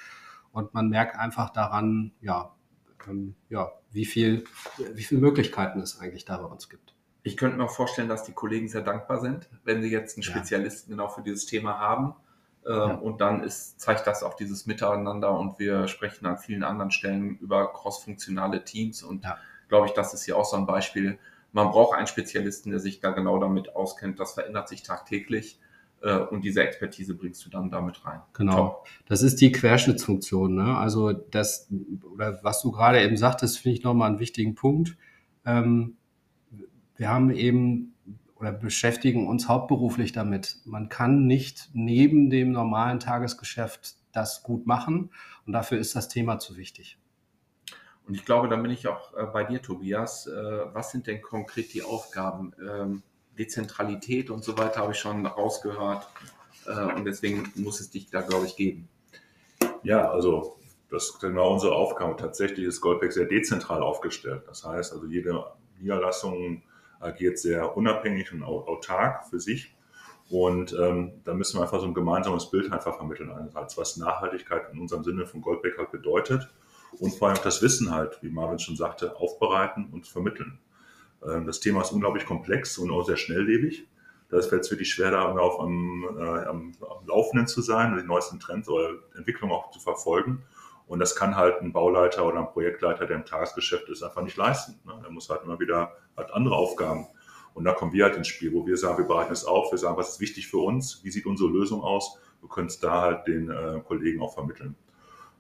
Und 0.54 0.74
man 0.74 0.88
merkt 0.88 1.18
einfach 1.20 1.50
daran, 1.50 2.14
ja, 2.22 2.56
ähm, 3.08 3.36
ja, 3.50 3.72
wie 3.92 4.06
viel, 4.06 4.46
wie 4.94 5.04
viele 5.04 5.22
Möglichkeiten 5.22 5.80
es 5.82 6.00
eigentlich 6.00 6.26
da 6.26 6.38
bei 6.38 6.46
uns 6.46 6.70
gibt. 6.70 6.96
Ich 7.24 7.38
könnte 7.38 7.58
mir 7.58 7.66
auch 7.66 7.72
vorstellen, 7.72 8.08
dass 8.08 8.24
die 8.24 8.34
Kollegen 8.34 8.68
sehr 8.68 8.82
dankbar 8.82 9.20
sind, 9.20 9.50
wenn 9.64 9.82
sie 9.82 9.90
jetzt 9.90 10.16
einen 10.16 10.24
Spezialisten 10.24 10.92
ja. 10.92 10.96
genau 10.96 11.10
für 11.10 11.24
dieses 11.24 11.46
Thema 11.46 11.80
haben. 11.80 12.14
Ähm, 12.68 12.74
ja. 12.74 12.96
Und 12.96 13.22
dann 13.22 13.44
ist, 13.44 13.80
zeigt 13.80 14.08
das 14.08 14.24
auch 14.24 14.34
dieses 14.34 14.66
Miteinander 14.66 15.38
und 15.38 15.60
wir 15.60 15.88
sprechen 15.88 16.26
an 16.26 16.38
vielen 16.38 16.64
anderen 16.64 16.92
Stellen 16.92 17.38
über 17.38 17.72
crossfunktionale 17.72 18.64
Teams 18.64 19.04
und 19.04 19.24
ja. 19.24 19.38
glaube 19.70 19.88
ich, 19.88 19.94
das 19.94 20.14
ist 20.14 20.26
hier 20.26 20.38
auch 20.38 20.46
so 20.46 20.58
ein 20.58 20.66
Beispiel. 20.66 21.20
Man 21.52 21.70
braucht 21.70 21.98
einen 21.98 22.08
Spezialisten, 22.08 22.72
der 22.72 22.80
sich 22.80 23.00
da 23.00 23.12
genau 23.12 23.40
damit 23.40 23.76
auskennt. 23.76 24.20
Das 24.20 24.34
verändert 24.34 24.68
sich 24.68 24.84
tagtäglich. 24.84 25.60
Äh, 26.02 26.18
und 26.18 26.44
diese 26.44 26.62
Expertise 26.62 27.16
bringst 27.16 27.46
du 27.46 27.50
dann 27.50 27.72
damit 27.72 28.06
rein. 28.06 28.22
Genau. 28.34 28.56
Top. 28.56 28.88
Das 29.08 29.22
ist 29.22 29.42
die 29.42 29.52
Querschnittsfunktion. 29.52 30.54
Ne? 30.56 30.78
Also 30.78 31.14
das, 31.14 31.70
oder 32.14 32.40
was 32.44 32.62
du 32.62 32.72
gerade 32.72 33.02
eben 33.02 33.18
sagtest, 33.18 33.60
finde 33.60 33.78
ich 33.78 33.84
nochmal 33.84 34.10
einen 34.10 34.20
wichtigen 34.20 34.56
Punkt. 34.56 34.98
Ähm, 35.46 35.98
wir 36.98 37.10
haben 37.10 37.32
eben 37.32 37.95
oder 38.36 38.52
beschäftigen 38.52 39.28
uns 39.28 39.48
hauptberuflich 39.48 40.12
damit. 40.12 40.58
Man 40.66 40.90
kann 40.90 41.26
nicht 41.26 41.70
neben 41.74 42.30
dem 42.30 42.52
normalen 42.52 43.00
Tagesgeschäft 43.00 43.96
das 44.12 44.44
gut 44.44 44.66
machen 44.66 45.12
und 45.46 45.54
dafür 45.54 45.78
ist 45.78 45.96
das 45.96 46.10
Thema 46.10 46.40
zu 46.40 46.58
wichtig. 46.58 46.98
Und 48.08 48.14
ich 48.14 48.26
glaube, 48.26 48.48
da 48.50 48.56
bin 48.56 48.72
ich 48.72 48.88
auch 48.88 49.14
äh, 49.16 49.26
bei 49.26 49.44
dir, 49.44 49.62
Tobias. 49.62 50.28
Äh, 50.28 50.34
was 50.74 50.92
sind 50.92 51.08
denn 51.08 51.22
konkret 51.22 51.74
die 51.74 51.82
Aufgaben? 51.82 52.54
Ähm, 52.62 53.04
Dezentralität 53.38 54.30
und 54.30 54.44
so 54.44 54.58
weiter 54.58 54.82
habe 54.82 54.94
ich 54.94 55.00
schon 55.00 55.26
rausgehört. 55.26 56.08
Äh, 56.68 56.94
und 56.94 57.06
deswegen 57.06 57.52
muss 57.56 57.80
es 57.80 57.90
dich 57.90 58.10
da, 58.10 58.22
glaube 58.22 58.46
ich, 58.46 58.56
geben. 58.56 58.88
Ja, 59.84 60.10
also 60.10 60.58
das 60.90 61.06
ist 61.06 61.20
genau 61.20 61.54
unsere 61.54 61.76
Aufgabe. 61.76 62.16
Tatsächlich 62.16 62.66
ist 62.66 62.80
Goldbeck 62.80 63.12
sehr 63.12 63.26
dezentral 63.26 63.82
aufgestellt. 63.82 64.44
Das 64.48 64.64
heißt, 64.64 64.94
also 64.94 65.08
jede 65.08 65.44
Niederlassung 65.80 66.64
agiert 67.06 67.40
sehr 67.40 67.78
unabhängig 67.78 68.34
und 68.34 68.44
autark 68.44 69.26
für 69.30 69.40
sich. 69.40 69.76
Und 70.30 70.74
ähm, 70.74 71.22
da 71.24 71.34
müssen 71.34 71.58
wir 71.58 71.64
einfach 71.64 71.80
so 71.80 71.86
ein 71.86 71.94
gemeinsames 71.94 72.50
Bild 72.50 72.72
einfach 72.72 72.98
vermitteln. 72.98 73.32
Einerseits, 73.32 73.78
was 73.78 73.98
Nachhaltigkeit 73.98 74.74
in 74.74 74.80
unserem 74.80 75.04
Sinne 75.04 75.26
von 75.28 75.42
Goldbeck 75.42 75.78
halt 75.78 75.92
bedeutet 75.92 76.50
und 77.00 77.14
vor 77.14 77.30
allem 77.30 77.38
das 77.44 77.62
Wissen 77.62 77.92
halt, 77.92 78.18
wie 78.22 78.30
Marvin 78.30 78.60
schon 78.60 78.76
sagte, 78.76 79.16
aufbereiten 79.18 79.90
und 79.92 80.08
vermitteln. 80.08 80.60
Ähm, 81.24 81.46
das 81.46 81.60
Thema 81.60 81.82
ist 81.82 81.92
unglaublich 81.92 82.26
komplex 82.26 82.78
und 82.78 82.92
auch 82.92 83.06
sehr 83.06 83.18
schnelllebig. 83.18 83.88
Da 84.30 84.42
fällt 84.42 84.64
es 84.64 84.72
wirklich 84.72 84.92
schwer, 84.92 85.12
da 85.12 85.26
auf 85.26 85.60
am, 85.60 86.04
äh, 86.18 86.46
am, 86.46 86.72
am 86.82 87.08
Laufenden 87.08 87.48
zu 87.48 87.62
sein 87.62 87.94
und 87.94 88.02
die 88.02 88.08
neuesten 88.08 88.40
Trends 88.40 88.68
oder 88.68 88.90
Entwicklungen 89.16 89.54
auch 89.54 89.70
zu 89.70 89.80
verfolgen. 89.80 90.44
Und 90.88 91.00
das 91.00 91.16
kann 91.16 91.36
halt 91.36 91.62
ein 91.62 91.74
Bauleiter 91.74 92.26
oder 92.26 92.40
ein 92.40 92.52
Projektleiter, 92.52 93.06
der 93.06 93.18
im 93.18 93.26
Tagesgeschäft 93.26 93.90
ist, 93.90 94.04
einfach 94.04 94.22
nicht 94.22 94.38
leisten. 94.38 94.80
Ne? 94.86 95.00
Der 95.02 95.12
muss 95.12 95.30
halt 95.30 95.44
immer 95.44 95.60
wieder 95.60 95.94
halt 96.16 96.32
andere 96.32 96.56
Aufgaben. 96.56 97.08
Und 97.54 97.64
da 97.64 97.74
kommen 97.74 97.94
wir 97.94 98.04
halt 98.04 98.18
ins 98.18 98.28
Spiel, 98.28 98.54
wo 98.54 98.68
wir 98.68 98.78
sagen, 98.78 98.98
wir 98.98 99.06
bereiten 99.06 99.34
es 99.34 99.46
auf, 99.46 99.72
wir 99.72 99.78
sagen, 99.78 99.98
was 99.98 100.10
ist 100.10 100.20
wichtig 100.20 100.48
für 100.48 100.58
uns, 100.58 101.04
wie 101.04 101.10
sieht 101.10 101.26
unsere 101.26 101.50
Lösung 101.50 101.82
aus. 101.82 102.20
Wir 102.42 102.50
können 102.50 102.68
es 102.68 102.80
da 102.80 103.02
halt 103.02 103.28
den 103.28 103.50
äh, 103.50 103.82
Kollegen 103.86 104.22
auch 104.22 104.34
vermitteln. 104.34 104.76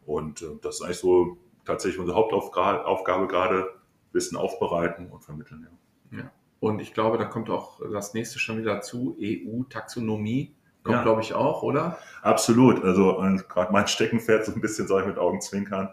Und 0.06 0.42
äh, 0.42 0.58
das 0.62 0.76
ist 0.76 0.82
eigentlich 0.82 1.00
so 1.00 1.38
tatsächlich 1.66 2.00
unsere 2.00 2.18
Hauptaufgabe 2.18 3.28
gerade, 3.28 3.70
Wissen 4.14 4.38
aufbereiten 4.38 5.10
und 5.12 5.26
vermitteln. 5.26 5.68
Ja. 6.12 6.20
ja. 6.20 6.32
Und 6.62 6.80
ich 6.80 6.94
glaube, 6.94 7.18
da 7.18 7.26
kommt 7.26 7.50
auch 7.50 7.82
das 7.92 8.14
nächste 8.14 8.40
schon 8.40 8.58
wieder 8.58 8.82
zu, 8.82 9.18
EU-Taxonomie. 9.20 10.55
Kommt, 10.86 10.98
ja. 10.98 11.02
glaube 11.02 11.22
ich, 11.22 11.34
auch, 11.34 11.64
oder? 11.64 11.98
Absolut. 12.22 12.84
Also 12.84 13.16
gerade 13.50 13.74
mein 13.74 13.88
Steckenpferd 13.88 14.46
so 14.46 14.52
ein 14.52 14.62
bisschen, 14.62 14.88
soll 14.88 15.02
ich 15.02 15.08
mit 15.08 15.18
Augen 15.18 15.42
zwinkern. 15.42 15.90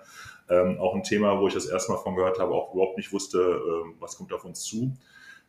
Ähm, 0.50 0.78
auch 0.78 0.94
ein 0.94 1.02
Thema, 1.02 1.40
wo 1.40 1.48
ich 1.48 1.54
das 1.54 1.64
erstmal 1.64 1.96
von 1.96 2.14
gehört 2.14 2.38
habe, 2.38 2.52
auch 2.52 2.74
überhaupt 2.74 2.98
nicht 2.98 3.10
wusste, 3.10 3.38
ähm, 3.38 3.94
was 4.00 4.18
kommt 4.18 4.34
auf 4.34 4.44
uns 4.44 4.64
zu. 4.64 4.92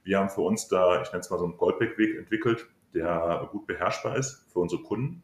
Wir 0.05 0.19
haben 0.19 0.29
für 0.29 0.41
uns 0.41 0.69
da, 0.69 1.01
ich 1.01 1.09
nenne 1.11 1.19
es 1.19 1.29
mal 1.29 1.39
so 1.39 1.43
einen 1.43 1.57
Goldbeck-Weg 1.57 2.17
entwickelt, 2.17 2.69
der 2.93 3.49
gut 3.51 3.67
beherrschbar 3.67 4.15
ist 4.15 4.45
für 4.53 4.59
unsere 4.59 4.81
Kunden, 4.81 5.23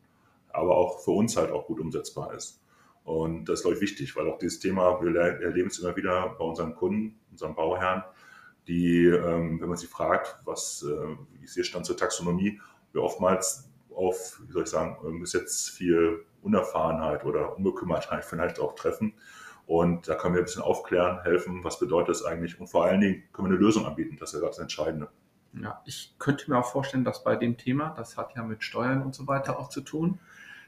aber 0.49 0.75
auch 0.75 0.99
für 0.99 1.11
uns 1.11 1.38
halt 1.38 1.53
auch 1.53 1.65
gut 1.67 1.79
umsetzbar 1.79 2.33
ist. 2.33 2.61
Und 3.05 3.45
das 3.45 3.59
ist, 3.59 3.63
glaube 3.63 3.77
ich, 3.77 3.81
wichtig, 3.81 4.17
weil 4.17 4.29
auch 4.29 4.38
dieses 4.38 4.59
Thema, 4.59 5.01
wir 5.01 5.15
erleben 5.15 5.69
es 5.69 5.79
immer 5.79 5.95
wieder 5.95 6.35
bei 6.38 6.43
unseren 6.43 6.75
Kunden, 6.75 7.17
unseren 7.31 7.55
Bauherren, 7.55 8.03
die, 8.67 9.05
ähm, 9.05 9.61
wenn 9.61 9.69
man 9.69 9.77
sie 9.77 9.88
fragt, 9.88 10.39
was 10.43 10.85
äh, 10.85 11.15
wie 11.31 11.45
ist 11.45 11.55
ihr 11.55 11.63
Stand 11.63 11.85
zur 11.85 11.95
Taxonomie, 11.95 12.59
wir 12.91 13.01
oftmals 13.01 13.68
auf, 13.99 14.41
wie 14.47 14.53
soll 14.53 14.63
ich 14.63 14.69
sagen, 14.69 15.19
bis 15.19 15.33
jetzt 15.33 15.69
viel 15.69 16.25
Unerfahrenheit 16.41 17.25
oder 17.25 17.57
Unbekümmertheit 17.57 18.23
vielleicht 18.23 18.59
auch 18.59 18.75
treffen. 18.75 19.13
Und 19.67 20.07
da 20.07 20.15
können 20.15 20.33
wir 20.33 20.41
ein 20.41 20.45
bisschen 20.45 20.63
aufklären, 20.63 21.21
helfen, 21.21 21.63
was 21.63 21.79
bedeutet 21.79 22.09
das 22.09 22.25
eigentlich 22.25 22.59
und 22.59 22.67
vor 22.67 22.85
allen 22.85 23.01
Dingen 23.01 23.23
können 23.33 23.49
wir 23.49 23.55
eine 23.55 23.63
Lösung 23.63 23.85
anbieten. 23.85 24.17
Das 24.19 24.33
ist 24.33 24.41
ja 24.41 24.47
das 24.47 24.57
Entscheidende. 24.57 25.09
Ja, 25.53 25.81
ich 25.85 26.15
könnte 26.17 26.49
mir 26.49 26.57
auch 26.57 26.71
vorstellen, 26.71 27.03
dass 27.03 27.23
bei 27.23 27.35
dem 27.35 27.57
Thema, 27.57 27.93
das 27.95 28.17
hat 28.17 28.35
ja 28.35 28.43
mit 28.43 28.63
Steuern 28.63 29.01
und 29.01 29.13
so 29.13 29.27
weiter 29.27 29.59
auch 29.59 29.69
zu 29.69 29.81
tun, 29.81 30.19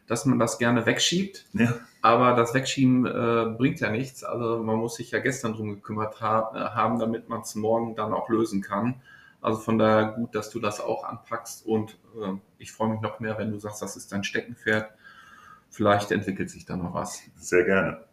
dass 0.07 0.25
man 0.25 0.39
das 0.39 0.57
gerne 0.57 0.85
wegschiebt. 0.85 1.45
Ja. 1.53 1.73
Aber 2.01 2.35
das 2.35 2.53
Wegschieben 2.53 3.05
äh, 3.05 3.55
bringt 3.57 3.79
ja 3.79 3.89
nichts. 3.89 4.23
Also 4.23 4.61
man 4.63 4.77
muss 4.77 4.95
sich 4.95 5.11
ja 5.11 5.19
gestern 5.19 5.53
drum 5.53 5.69
gekümmert 5.69 6.19
ha 6.19 6.73
haben, 6.75 7.00
damit 7.00 7.29
man 7.29 7.41
es 7.41 7.55
morgen 7.55 7.95
dann 7.95 8.13
auch 8.13 8.27
lösen 8.29 8.61
kann. 8.61 9.01
Also 9.41 9.60
von 9.60 9.77
daher 9.77 10.12
gut, 10.12 10.36
dass 10.36 10.50
du 10.51 10.60
das 10.60 10.79
auch 10.79 11.03
anpackst 11.03 11.65
und 11.65 11.98
äh, 12.15 12.33
ich 12.60 12.71
freue 12.71 12.89
mich 12.89 13.01
noch 13.01 13.19
mehr, 13.19 13.38
wenn 13.38 13.51
du 13.51 13.57
sagst, 13.57 13.81
das 13.81 13.95
ist 13.95 14.12
dein 14.12 14.24
Steckenpferd. 14.24 14.91
Vielleicht 15.69 16.12
entwickelt 16.12 16.50
sich 16.50 16.65
da 16.65 16.75
noch 16.75 16.93
was. 16.93 17.24
Sehr 17.38 17.63
gerne. 17.63 18.05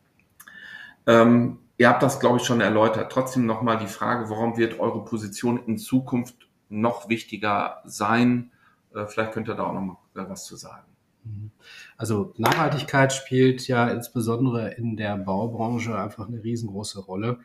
Ähm, 1.07 1.59
ihr 1.77 1.89
habt 1.89 2.03
das, 2.03 2.21
glaube 2.21 2.39
ich, 2.39 2.45
schon 2.45 2.61
erläutert. 2.61 3.13
Trotzdem 3.13 3.47
nochmal 3.47 3.79
die 3.79 3.87
Frage, 3.87 4.31
warum 4.31 4.57
wird 4.57 4.81
eure 4.81 5.05
Position 5.05 5.63
in 5.67 5.77
Zukunft 5.77 6.49
noch 6.69 7.09
wichtiger 7.09 7.83
sein? 7.85 8.53
Äh, 8.95 9.07
vielleicht 9.07 9.33
könnt 9.33 9.49
ihr 9.49 9.55
da 9.55 9.65
auch 9.65 9.73
noch 9.73 9.81
mal 9.81 9.97
was 10.15 10.45
zu 10.45 10.57
sagen. 10.57 10.87
Mhm. 11.25 11.51
Also 11.97 12.33
Nachhaltigkeit 12.37 13.13
spielt 13.13 13.67
ja 13.69 13.89
insbesondere 13.89 14.71
in 14.75 14.97
der 14.97 15.17
Baubranche 15.17 15.99
einfach 15.99 16.29
eine 16.29 16.43
riesengroße 16.43 17.01
Rolle. 17.01 17.39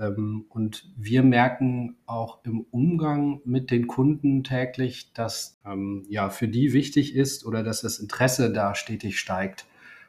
Ähm, 0.00 0.46
und 0.48 0.90
wir 0.96 1.22
merken 1.22 1.96
auch 2.06 2.44
im 2.44 2.66
Umgang 2.70 3.40
mit 3.44 3.70
den 3.70 3.86
Kunden 3.86 4.42
täglich, 4.42 5.12
dass 5.12 5.60
ähm, 5.64 6.06
ja 6.08 6.30
für 6.30 6.48
die 6.48 6.72
wichtig 6.72 7.14
ist 7.14 7.44
oder 7.44 7.62
dass 7.62 7.82
das 7.82 7.98
Interesse 7.98 8.52
da 8.52 8.74
stetig 8.74 9.20
steigt. 9.20 9.66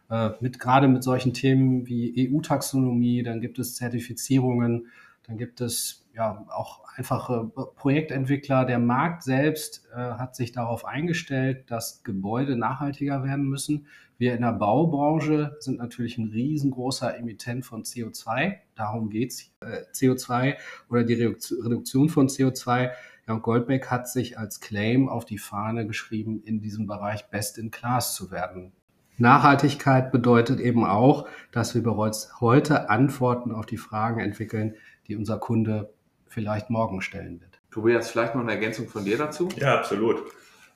Äh, 0.09 0.31
mit, 0.39 0.59
gerade 0.59 0.87
mit 0.87 1.03
solchen 1.03 1.33
Themen 1.33 1.87
wie 1.87 2.31
EU-Taxonomie, 2.33 3.21
dann 3.23 3.41
gibt 3.41 3.59
es 3.59 3.75
Zertifizierungen, 3.75 4.87
dann 5.27 5.37
gibt 5.37 5.61
es 5.61 6.00
ja 6.13 6.45
auch 6.49 6.83
einfache 6.95 7.51
Projektentwickler. 7.75 8.65
Der 8.65 8.79
Markt 8.79 9.23
selbst 9.23 9.87
äh, 9.93 9.97
hat 9.97 10.35
sich 10.35 10.51
darauf 10.51 10.85
eingestellt, 10.85 11.69
dass 11.71 12.03
Gebäude 12.03 12.55
nachhaltiger 12.55 13.23
werden 13.23 13.45
müssen. 13.45 13.87
Wir 14.17 14.35
in 14.35 14.41
der 14.41 14.53
Baubranche 14.53 15.55
sind 15.59 15.79
natürlich 15.79 16.17
ein 16.17 16.29
riesengroßer 16.29 17.17
Emittent 17.17 17.65
von 17.65 17.83
CO2. 17.83 18.57
Darum 18.75 19.09
geht's. 19.09 19.51
Äh, 19.61 19.83
CO2 19.93 20.55
oder 20.89 21.03
die 21.03 21.15
Reduktion 21.15 22.09
von 22.09 22.27
CO2. 22.27 22.91
Ja, 23.27 23.33
und 23.33 23.43
Goldbeck 23.43 23.87
hat 23.87 24.09
sich 24.09 24.37
als 24.37 24.59
Claim 24.59 25.07
auf 25.07 25.25
die 25.25 25.37
Fahne 25.37 25.87
geschrieben, 25.87 26.41
in 26.43 26.59
diesem 26.59 26.87
Bereich 26.87 27.29
Best 27.29 27.57
in 27.57 27.71
Class 27.71 28.15
zu 28.15 28.31
werden. 28.31 28.73
Nachhaltigkeit 29.17 30.11
bedeutet 30.11 30.59
eben 30.59 30.85
auch, 30.85 31.27
dass 31.51 31.75
wir 31.75 31.83
bereits 31.83 32.41
heute 32.41 32.89
Antworten 32.89 33.51
auf 33.51 33.65
die 33.65 33.77
Fragen 33.77 34.19
entwickeln, 34.19 34.75
die 35.07 35.15
unser 35.15 35.37
Kunde 35.37 35.93
vielleicht 36.31 36.69
morgen 36.69 37.01
stellen 37.01 37.41
wird. 37.41 37.61
Tobias, 37.71 38.09
vielleicht 38.09 38.35
noch 38.35 38.41
eine 38.41 38.51
Ergänzung 38.51 38.87
von 38.87 39.05
dir 39.05 39.17
dazu? 39.17 39.49
Ja, 39.55 39.77
absolut. 39.77 40.23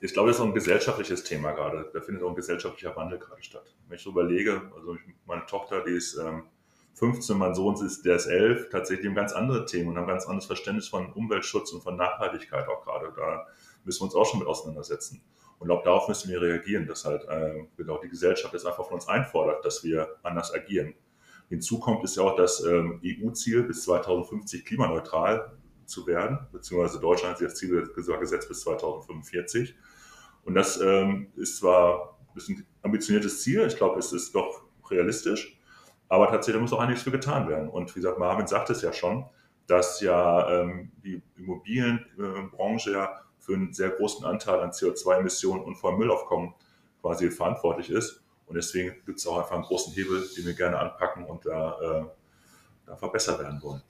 Ich 0.02 0.14
glaube, 0.14 0.28
das 0.30 0.38
ist 0.38 0.42
auch 0.42 0.48
ein 0.48 0.54
gesellschaftliches 0.54 1.24
Thema 1.24 1.52
gerade. 1.54 1.90
Da 1.94 2.02
findet 2.02 2.24
auch 2.24 2.30
ein 2.30 2.36
gesellschaftlicher 2.36 2.96
Wandel 2.96 3.18
gerade 3.18 3.42
statt. 3.42 3.76
Wenn 3.88 3.96
ich 3.96 4.04
so 4.04 4.12
überlege, 4.12 4.62
also 4.76 4.98
meine 5.26 5.46
Tochter, 5.46 5.84
die 5.84 5.92
ist 5.94 6.18
ähm, 6.18 6.44
15, 6.96 7.38
mein 7.38 7.56
Sohn 7.56 7.76
ist, 7.86 8.06
der 8.06 8.16
ist 8.16 8.28
11, 8.28 8.70
tatsächlich 8.70 9.08
haben 9.08 9.16
ganz 9.16 9.34
andere 9.34 9.66
Themen 9.66 9.90
und 9.90 9.98
haben 9.98 10.08
ganz 10.08 10.26
anderes 10.26 10.46
Verständnis 10.46 10.88
von 10.88 11.12
Umweltschutz 11.14 11.72
und 11.74 11.82
von 11.82 11.98
Nachhaltigkeit 11.98 12.68
auch 12.68 12.84
gerade. 12.84 13.12
Da 13.16 13.48
müssen 13.84 14.02
wir 14.02 14.06
uns 14.06 14.16
auch 14.16 14.26
schon 14.26 14.40
mit 14.40 14.48
auseinandersetzen. 14.48 15.22
Und 15.60 15.72
auch 15.72 15.84
darauf 15.84 16.08
müssen 16.08 16.30
wir 16.30 16.42
reagieren, 16.42 16.88
dass 16.88 17.06
halt 17.06 17.28
äh, 17.28 17.66
genau 17.78 18.00
die 18.02 18.10
Gesellschaft 18.10 18.54
es 18.54 18.66
einfach 18.66 18.86
von 18.86 18.96
uns 18.96 19.08
einfordert, 19.08 19.66
dass 19.66 19.84
wir 19.84 20.16
anders 20.24 20.54
agieren. 20.54 20.94
Hinzu 21.50 21.80
kommt 21.80 22.04
ist 22.04 22.18
ja 22.18 22.24
auch 22.24 22.36
das 22.36 22.64
ähm, 22.64 23.00
EU-Ziel, 23.04 23.64
bis 23.64 23.84
2050 23.84 24.66
klimaneutral 24.66 25.58
zu 25.86 26.08
werden, 26.08 26.40
beziehungsweise 26.52 27.00
Deutschland 27.00 27.34
hat 27.34 27.40
sich 27.40 27.48
das 27.48 27.58
Ziel 27.58 27.88
gesetzt 27.94 28.48
bis 28.48 28.62
2045. 28.62 29.76
Und 30.44 30.56
das 30.56 30.80
ähm, 30.82 31.28
ist 31.36 31.58
zwar 31.58 32.18
ein 32.36 32.66
ambitioniertes 32.82 33.42
Ziel, 33.42 33.66
ich 33.68 33.78
glaube, 33.78 34.00
es 34.00 34.12
ist 34.12 34.34
doch 34.36 34.64
realistisch, 34.90 35.60
aber 36.10 36.28
tatsächlich 36.28 36.62
muss 36.62 36.74
auch 36.74 36.80
einiges 36.80 37.04
für 37.04 37.12
getan 37.12 37.48
werden. 37.48 37.70
Und 37.70 37.96
wie 37.96 38.00
gesagt, 38.00 38.20
Marvin 38.20 38.48
sagt 38.48 38.70
es 38.70 38.82
ja 38.82 38.94
schon, 38.94 39.26
dass 39.68 40.02
ja 40.02 40.62
ähm, 40.62 40.92
die 41.04 41.22
Immobilienbranche 41.38 42.92
ja 42.92 43.22
für 43.40 43.54
einen 43.54 43.74
sehr 43.74 43.90
großen 43.90 44.26
Anteil 44.26 44.60
an 44.60 44.72
CO2-Emissionen 44.72 45.64
und 45.64 45.76
vor 45.76 45.92
allem 45.92 46.00
Müllaufkommen 46.00 46.54
quasi 47.02 47.30
verantwortlich 47.30 47.90
ist. 47.90 48.25
Und 48.48 48.56
deswegen 48.56 48.96
gibt 49.06 49.20
es 49.20 49.28
auch 49.28 49.38
einfach 49.38 49.56
einen 49.56 49.64
großen 49.64 49.94
Hebel, 49.94 50.28
den 50.38 50.46
wir 50.46 50.54
gerne 50.54 50.80
anpacken 50.80 51.26
und 51.26 51.46
da, 51.46 51.80
äh, 51.82 52.06
da 52.86 52.96
verbessert 52.96 53.40
werden 53.40 53.62
wollen. 53.62 53.82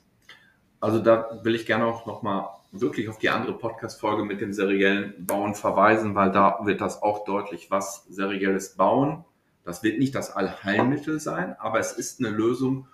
Also 0.79 0.99
da 0.99 1.39
will 1.43 1.55
ich 1.55 1.65
gerne 1.65 1.85
auch 1.85 2.05
nochmal 2.05 2.47
wirklich 2.71 3.09
auf 3.09 3.17
die 3.17 3.29
andere 3.29 3.57
Podcast-Folge 3.57 4.23
mit 4.23 4.41
dem 4.41 4.53
seriellen 4.53 5.25
Bauen 5.25 5.55
verweisen, 5.55 6.15
weil 6.15 6.31
da 6.31 6.59
wird 6.63 6.81
das 6.81 7.01
auch 7.01 7.25
deutlich, 7.25 7.71
was 7.71 8.05
serielles 8.09 8.75
Bauen, 8.75 9.23
das 9.63 9.81
wird 9.81 9.97
nicht 9.97 10.13
das 10.13 10.31
Allheilmittel 10.31 11.19
sein, 11.19 11.55
aber 11.57 11.79
es 11.79 11.91
ist 11.93 12.19
eine 12.19 12.29
Lösung, 12.29 12.87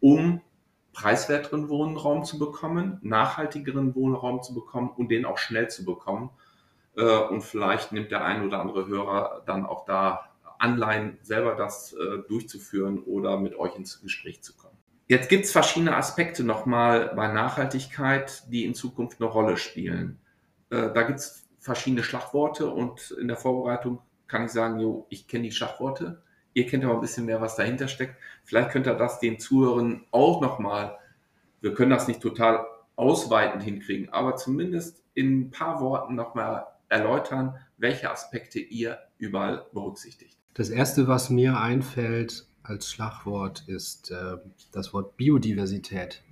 um 0.00 0.42
preiswerteren 0.92 1.68
Wohnraum 1.68 2.24
zu 2.24 2.38
bekommen, 2.38 2.98
nachhaltigeren 3.02 3.94
Wohnraum 3.94 4.42
zu 4.42 4.52
bekommen 4.52 4.90
und 4.90 5.10
den 5.10 5.24
auch 5.24 5.38
schnell 5.38 5.68
zu 5.68 5.84
bekommen. 5.84 6.30
Äh, 6.96 7.18
und 7.28 7.42
vielleicht 7.42 7.92
nimmt 7.92 8.10
der 8.10 8.24
ein 8.24 8.44
oder 8.44 8.60
andere 8.60 8.86
Hörer 8.86 9.42
dann 9.46 9.64
auch 9.64 9.84
da 9.84 10.27
Anleihen, 10.58 11.18
selber 11.22 11.54
das 11.54 11.92
äh, 11.92 12.18
durchzuführen 12.28 13.02
oder 13.04 13.38
mit 13.38 13.54
euch 13.56 13.76
ins 13.76 14.00
Gespräch 14.00 14.42
zu 14.42 14.56
kommen. 14.56 14.76
Jetzt 15.06 15.28
gibt 15.28 15.46
es 15.46 15.52
verschiedene 15.52 15.96
Aspekte 15.96 16.44
nochmal 16.44 17.12
bei 17.14 17.28
Nachhaltigkeit, 17.28 18.42
die 18.52 18.64
in 18.64 18.74
Zukunft 18.74 19.20
eine 19.20 19.30
Rolle 19.30 19.56
spielen. 19.56 20.18
Äh, 20.70 20.92
da 20.92 21.02
gibt 21.02 21.20
es 21.20 21.48
verschiedene 21.58 22.02
Schlagworte 22.02 22.68
und 22.68 23.12
in 23.12 23.28
der 23.28 23.36
Vorbereitung 23.36 24.00
kann 24.26 24.44
ich 24.44 24.50
sagen, 24.50 24.78
jo, 24.78 25.06
ich 25.08 25.26
kenne 25.26 25.44
die 25.44 25.52
Schlagworte. 25.52 26.22
Ihr 26.52 26.66
kennt 26.66 26.84
aber 26.84 26.94
ein 26.94 27.00
bisschen 27.00 27.26
mehr, 27.26 27.40
was 27.40 27.56
dahinter 27.56 27.88
steckt. 27.88 28.16
Vielleicht 28.44 28.70
könnt 28.70 28.86
ihr 28.86 28.94
das 28.94 29.20
den 29.20 29.38
Zuhörern 29.38 30.04
auch 30.10 30.40
nochmal, 30.40 30.98
wir 31.60 31.74
können 31.74 31.90
das 31.90 32.08
nicht 32.08 32.20
total 32.20 32.66
ausweitend 32.96 33.62
hinkriegen, 33.62 34.10
aber 34.10 34.36
zumindest 34.36 35.04
in 35.14 35.40
ein 35.40 35.50
paar 35.50 35.80
Worten 35.80 36.14
nochmal 36.14 36.66
erläutern, 36.88 37.58
welche 37.76 38.10
Aspekte 38.10 38.58
ihr 38.58 38.98
überall 39.18 39.66
berücksichtigt. 39.72 40.37
Das 40.58 40.70
Erste, 40.70 41.06
was 41.06 41.30
mir 41.30 41.60
einfällt 41.60 42.48
als 42.64 42.90
Schlagwort, 42.90 43.62
ist 43.68 44.10
äh, 44.10 44.38
das 44.72 44.92
Wort 44.92 45.16
Biodiversität. 45.16 46.24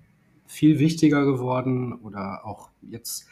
Viel 0.47 0.81
wichtiger 0.81 1.25
geworden 1.25 1.93
oder 1.93 2.45
auch 2.45 2.71
jetzt 2.83 3.29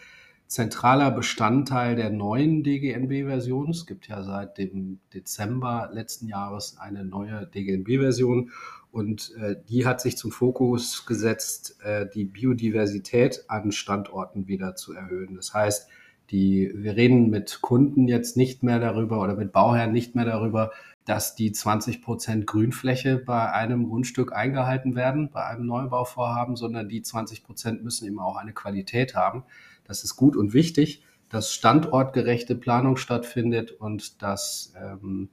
zentraler 0.47 1.11
Bestandteil 1.11 1.97
der 1.97 2.11
neuen 2.11 2.63
DGNB-Version. 2.63 3.71
Es 3.71 3.87
gibt 3.87 4.07
ja 4.07 4.23
seit 4.23 4.57
dem 4.57 5.01
Dezember 5.13 5.91
letzten 5.93 6.29
Jahres 6.29 6.77
eine 6.79 7.05
neue 7.05 7.45
DGNB-Version 7.53 8.53
und 8.93 9.35
äh, 9.41 9.57
die 9.69 9.87
hat 9.87 10.01
sich 10.01 10.17
zum 10.17 10.31
Fokus 10.31 11.07
gesetzt, 11.07 11.77
äh, 11.83 12.07
die 12.15 12.25
Biodiversität 12.25 13.47
an 13.49 13.73
Standorten 13.73 14.47
wieder 14.47 14.77
zu 14.77 14.93
erhöhen. 14.93 15.35
Das 15.35 15.55
heißt, 15.55 15.89
die, 16.31 16.73
wir 16.75 16.97
reden 16.97 17.31
mit 17.31 17.61
Kunden 17.61 18.09
jetzt 18.09 18.37
nicht 18.37 18.63
mehr 18.63 18.79
darüber 18.79 19.21
oder 19.21 19.37
mit 19.37 19.53
Bauherren 19.53 19.93
nicht 19.93 20.15
mehr 20.15 20.25
darüber, 20.25 20.71
dass 21.05 21.35
die 21.35 21.53
20 21.53 22.01
Prozent 22.01 22.47
Grünfläche 22.47 23.19
bei 23.19 23.53
einem 23.53 23.89
Grundstück 23.89 24.33
eingehalten 24.33 24.95
werden, 24.97 25.31
bei 25.31 25.45
einem 25.45 25.67
Neubauvorhaben, 25.67 26.57
sondern 26.57 26.89
die 26.89 27.03
20 27.03 27.45
Prozent 27.45 27.85
müssen 27.85 28.07
eben 28.07 28.19
auch 28.19 28.37
eine 28.37 28.55
Qualität 28.55 29.15
haben. 29.15 29.45
Das 29.85 30.03
ist 30.03 30.17
gut 30.17 30.37
und 30.37 30.55
wichtig, 30.55 31.05
dass 31.29 31.53
standortgerechte 31.53 32.55
Planung 32.55 32.97
stattfindet 32.97 33.73
und 33.73 34.23
dass 34.23 34.73
ähm, 34.81 35.29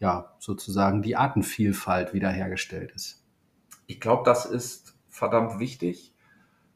ja 0.00 0.34
sozusagen 0.38 1.02
die 1.02 1.14
Artenvielfalt 1.14 2.14
wiederhergestellt 2.14 2.92
ist. 2.92 3.22
Ich 3.86 4.00
glaube, 4.00 4.22
das 4.24 4.44
ist 4.44 4.96
verdammt 5.08 5.60
wichtig 5.60 6.11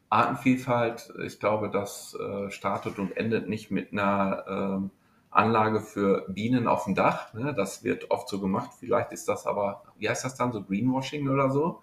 Artenvielfalt, 0.09 1.13
ich 1.23 1.39
glaube, 1.39 1.69
das 1.69 2.15
äh, 2.15 2.49
startet 2.49 2.97
und 2.99 3.15
endet 3.17 3.49
nicht 3.49 3.71
mit 3.71 3.91
einer 3.91 4.81
äh, 4.85 4.89
Anlage 5.29 5.81
für 5.81 6.25
Bienen 6.29 6.67
auf 6.67 6.85
dem 6.85 6.95
Dach. 6.95 7.33
Ne? 7.33 7.53
Das 7.53 7.83
wird 7.83 8.09
oft 8.09 8.29
so 8.29 8.39
gemacht. 8.39 8.71
Vielleicht 8.79 9.11
ist 9.11 9.27
das 9.27 9.45
aber, 9.45 9.83
wie 9.97 10.09
heißt 10.09 10.23
das 10.23 10.35
dann, 10.35 10.53
so 10.53 10.63
Greenwashing 10.63 11.27
oder 11.27 11.49
so. 11.49 11.81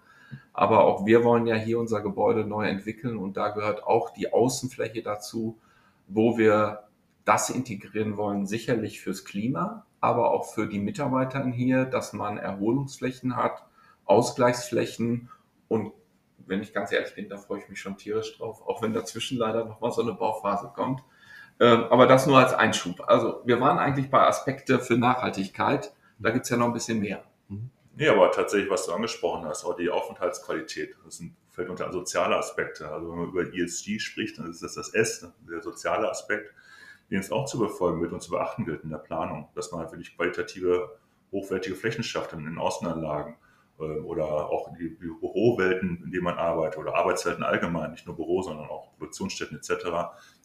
Aber 0.53 0.83
auch 0.83 1.05
wir 1.05 1.23
wollen 1.23 1.45
ja 1.45 1.55
hier 1.55 1.79
unser 1.79 2.01
Gebäude 2.01 2.45
neu 2.45 2.65
entwickeln 2.65 3.17
und 3.17 3.37
da 3.37 3.49
gehört 3.49 3.83
auch 3.83 4.09
die 4.09 4.33
Außenfläche 4.33 5.03
dazu, 5.03 5.59
wo 6.07 6.37
wir 6.37 6.83
das 7.25 7.49
integrieren 7.49 8.17
wollen, 8.17 8.45
sicherlich 8.45 9.01
fürs 9.01 9.25
Klima, 9.25 9.85
aber 9.99 10.31
auch 10.31 10.45
für 10.45 10.67
die 10.67 10.79
Mitarbeiter 10.79 11.43
hier, 11.45 11.85
dass 11.85 12.13
man 12.13 12.37
Erholungsflächen 12.37 13.35
hat, 13.35 13.65
Ausgleichsflächen 14.05 15.29
und 15.67 15.91
wenn 16.47 16.61
ich 16.61 16.73
ganz 16.73 16.91
ehrlich 16.91 17.13
bin, 17.15 17.29
da 17.29 17.37
freue 17.37 17.59
ich 17.59 17.69
mich 17.69 17.79
schon 17.79 17.97
tierisch 17.97 18.37
drauf, 18.37 18.61
auch 18.65 18.81
wenn 18.81 18.93
dazwischen 18.93 19.37
leider 19.37 19.65
nochmal 19.65 19.91
so 19.91 20.01
eine 20.01 20.13
Bauphase 20.13 20.71
kommt. 20.75 21.01
Ähm, 21.59 21.85
aber 21.85 22.05
das 22.05 22.27
nur 22.27 22.37
als 22.37 22.53
Einschub. 22.53 23.01
Also 23.07 23.41
wir 23.45 23.59
waren 23.61 23.79
eigentlich 23.79 24.09
bei 24.09 24.19
Aspekte 24.19 24.79
für 24.79 24.97
Nachhaltigkeit. 24.97 25.93
Da 26.19 26.31
gibt 26.31 26.43
es 26.43 26.49
ja 26.49 26.57
noch 26.57 26.67
ein 26.67 26.73
bisschen 26.73 26.99
mehr. 26.99 27.23
Mhm. 27.47 27.69
Nee, 27.95 28.09
aber 28.09 28.31
tatsächlich, 28.31 28.69
was 28.69 28.85
du 28.85 28.91
angesprochen 28.91 29.45
hast, 29.45 29.63
auch 29.63 29.75
die 29.75 29.89
Aufenthaltsqualität, 29.89 30.95
das 31.05 31.17
sind, 31.17 31.35
fällt 31.49 31.69
unter 31.69 31.91
soziale 31.93 32.35
Aspekte. 32.35 32.91
Also 32.91 33.09
wenn 33.09 33.19
man 33.19 33.27
über 33.29 33.53
ESG 33.53 33.99
spricht, 33.99 34.37
dann 34.37 34.49
ist 34.49 34.61
das 34.61 34.75
das 34.75 34.93
S, 34.93 35.31
der 35.49 35.61
soziale 35.61 36.09
Aspekt, 36.09 36.53
den 37.09 37.19
es 37.19 37.31
auch 37.31 37.45
zu 37.45 37.57
befolgen 37.57 38.01
wird 38.01 38.11
und 38.11 38.21
zu 38.21 38.31
beachten 38.31 38.65
gilt 38.65 38.83
in 38.83 38.89
der 38.89 38.97
Planung, 38.97 39.47
dass 39.55 39.71
man 39.71 39.81
halt 39.81 39.91
wirklich 39.91 40.15
qualitative, 40.17 40.97
hochwertige 41.31 41.75
Flächen 41.75 42.03
schafft 42.03 42.33
in 42.33 42.43
den 42.43 42.57
Außenanlagen 42.57 43.35
oder 43.77 44.49
auch 44.49 44.69
die, 44.77 44.89
die 44.89 44.95
Bürowelten, 44.95 46.01
in 46.05 46.11
denen 46.11 46.23
man 46.23 46.37
arbeitet 46.37 46.79
oder 46.79 46.95
Arbeitswelten 46.95 47.43
allgemein, 47.43 47.91
nicht 47.91 48.07
nur 48.07 48.15
Büro, 48.15 48.41
sondern 48.41 48.69
auch 48.69 48.91
Produktionsstätten 48.91 49.57
etc., 49.57 49.85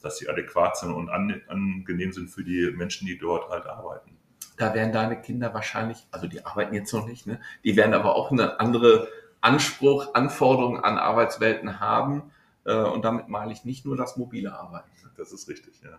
dass 0.02 0.18
sie 0.18 0.28
adäquat 0.28 0.76
sind 0.76 0.92
und 0.92 1.10
an, 1.10 1.40
angenehm 1.48 2.12
sind 2.12 2.28
für 2.28 2.42
die 2.42 2.72
Menschen, 2.76 3.06
die 3.06 3.18
dort 3.18 3.48
halt 3.48 3.66
arbeiten. 3.66 4.16
Da 4.56 4.74
werden 4.74 4.92
deine 4.92 5.20
Kinder 5.20 5.54
wahrscheinlich, 5.54 6.06
also 6.10 6.26
die 6.26 6.44
arbeiten 6.44 6.74
jetzt 6.74 6.92
noch 6.92 7.06
nicht, 7.06 7.26
ne? 7.26 7.40
die 7.64 7.76
werden 7.76 7.94
aber 7.94 8.16
auch 8.16 8.30
eine 8.30 8.58
andere 8.60 9.08
Anspruch, 9.40 10.14
Anforderung 10.14 10.82
an 10.82 10.98
Arbeitswelten 10.98 11.80
haben. 11.80 12.30
Äh, 12.64 12.74
und 12.74 13.04
damit 13.04 13.28
meine 13.28 13.52
ich 13.52 13.64
nicht 13.64 13.86
nur 13.86 13.96
das 13.96 14.16
mobile 14.16 14.52
Arbeiten. 14.52 14.90
Das 15.16 15.32
ist 15.32 15.48
richtig, 15.48 15.80
ja. 15.82 15.98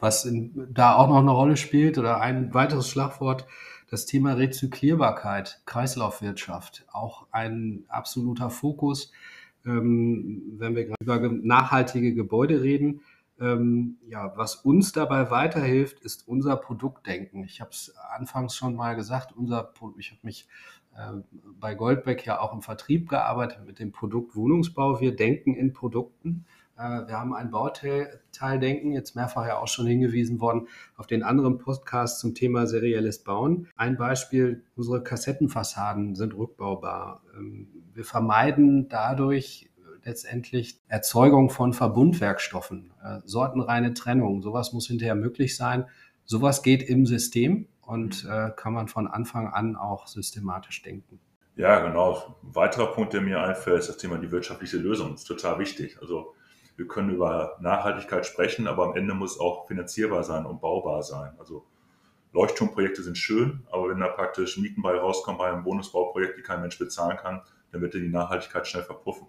Was 0.00 0.24
in, 0.24 0.68
da 0.72 0.94
auch 0.94 1.08
noch 1.08 1.18
eine 1.18 1.32
Rolle 1.32 1.56
spielt 1.56 1.98
oder 1.98 2.20
ein 2.20 2.54
weiteres 2.54 2.88
Schlagwort 2.88 3.46
das 3.90 4.06
Thema 4.06 4.34
Rezyklierbarkeit, 4.34 5.62
Kreislaufwirtschaft, 5.66 6.86
auch 6.92 7.26
ein 7.30 7.84
absoluter 7.88 8.50
Fokus, 8.50 9.12
ähm, 9.64 10.54
wenn 10.58 10.76
wir 10.76 10.86
gerade 10.86 11.26
über 11.26 11.34
nachhaltige 11.42 12.14
Gebäude 12.14 12.62
reden. 12.62 13.00
Ähm, 13.40 13.98
ja, 14.08 14.32
was 14.36 14.56
uns 14.56 14.92
dabei 14.92 15.30
weiterhilft, 15.30 16.00
ist 16.00 16.26
unser 16.26 16.56
Produktdenken. 16.56 17.44
Ich 17.44 17.60
habe 17.60 17.70
es 17.70 17.94
anfangs 18.16 18.56
schon 18.56 18.74
mal 18.74 18.96
gesagt, 18.96 19.32
unser, 19.36 19.72
ich 19.96 20.10
habe 20.10 20.20
mich 20.22 20.48
äh, 20.96 21.20
bei 21.58 21.74
Goldbeck 21.74 22.26
ja 22.26 22.40
auch 22.40 22.52
im 22.52 22.62
Vertrieb 22.62 23.08
gearbeitet 23.08 23.64
mit 23.64 23.78
dem 23.78 23.92
Produkt 23.92 24.34
Wohnungsbau. 24.34 25.00
Wir 25.00 25.14
denken 25.14 25.54
in 25.54 25.72
Produkten. 25.72 26.46
Äh, 26.78 27.08
wir 27.08 27.18
haben 27.18 27.34
ein 27.34 27.50
Bauteildenken, 27.50 28.92
jetzt 28.92 29.16
mehrfach 29.16 29.46
ja 29.46 29.58
auch 29.58 29.68
schon 29.68 29.86
hingewiesen 29.86 30.40
worden, 30.40 30.68
auf 30.96 31.06
den 31.06 31.22
anderen 31.22 31.58
Podcast 31.58 32.20
zum 32.20 32.34
Thema 32.34 32.66
serielles 32.66 33.24
Bauen. 33.24 33.68
Ein 33.76 33.96
Beispiel, 33.96 34.64
unsere 34.76 35.02
Kassettenfassaden 35.02 36.14
sind 36.14 36.36
rückbaubar. 36.36 37.22
Ähm, 37.36 37.68
wir 37.94 38.04
vermeiden 38.04 38.88
dadurch 38.88 39.68
letztendlich 40.04 40.80
Erzeugung 40.88 41.50
von 41.50 41.72
Verbundwerkstoffen, 41.72 42.92
äh, 43.02 43.18
sortenreine 43.24 43.94
Trennung. 43.94 44.40
Sowas 44.42 44.72
muss 44.72 44.86
hinterher 44.86 45.16
möglich 45.16 45.56
sein. 45.56 45.86
Sowas 46.24 46.62
geht 46.62 46.82
im 46.82 47.06
System 47.06 47.66
und 47.82 48.24
äh, 48.30 48.50
kann 48.54 48.72
man 48.72 48.88
von 48.88 49.08
Anfang 49.08 49.48
an 49.48 49.76
auch 49.76 50.06
systematisch 50.06 50.82
denken. 50.82 51.18
Ja, 51.56 51.80
genau. 51.80 52.36
Ein 52.44 52.54
weiterer 52.54 52.92
Punkt, 52.92 53.12
der 53.14 53.20
mir 53.20 53.42
einfällt, 53.42 53.80
ist 53.80 53.88
das 53.88 53.96
Thema 53.96 54.18
die 54.18 54.30
wirtschaftliche 54.30 54.76
Lösung. 54.76 55.10
Das 55.12 55.22
ist 55.22 55.26
total 55.26 55.58
wichtig. 55.58 55.98
Also 56.00 56.34
wir 56.78 56.86
können 56.86 57.10
über 57.10 57.56
Nachhaltigkeit 57.60 58.24
sprechen, 58.24 58.68
aber 58.68 58.84
am 58.84 58.96
Ende 58.96 59.12
muss 59.12 59.40
auch 59.40 59.66
finanzierbar 59.66 60.22
sein 60.22 60.46
und 60.46 60.60
baubar 60.60 61.02
sein. 61.02 61.32
Also 61.36 61.66
Leuchtturmprojekte 62.32 63.02
sind 63.02 63.18
schön, 63.18 63.66
aber 63.72 63.88
wenn 63.88 63.98
da 63.98 64.06
praktisch 64.06 64.56
Mieten 64.58 64.80
bei 64.80 64.96
rauskommen 64.96 65.38
bei 65.38 65.50
einem 65.50 65.64
Bonusbauprojekt, 65.64 66.38
die 66.38 66.42
kein 66.42 66.60
Mensch 66.60 66.78
bezahlen 66.78 67.16
kann, 67.16 67.42
dann 67.72 67.80
wird 67.80 67.94
die 67.94 68.08
Nachhaltigkeit 68.08 68.64
schnell 68.68 68.84
verpuffen. 68.84 69.26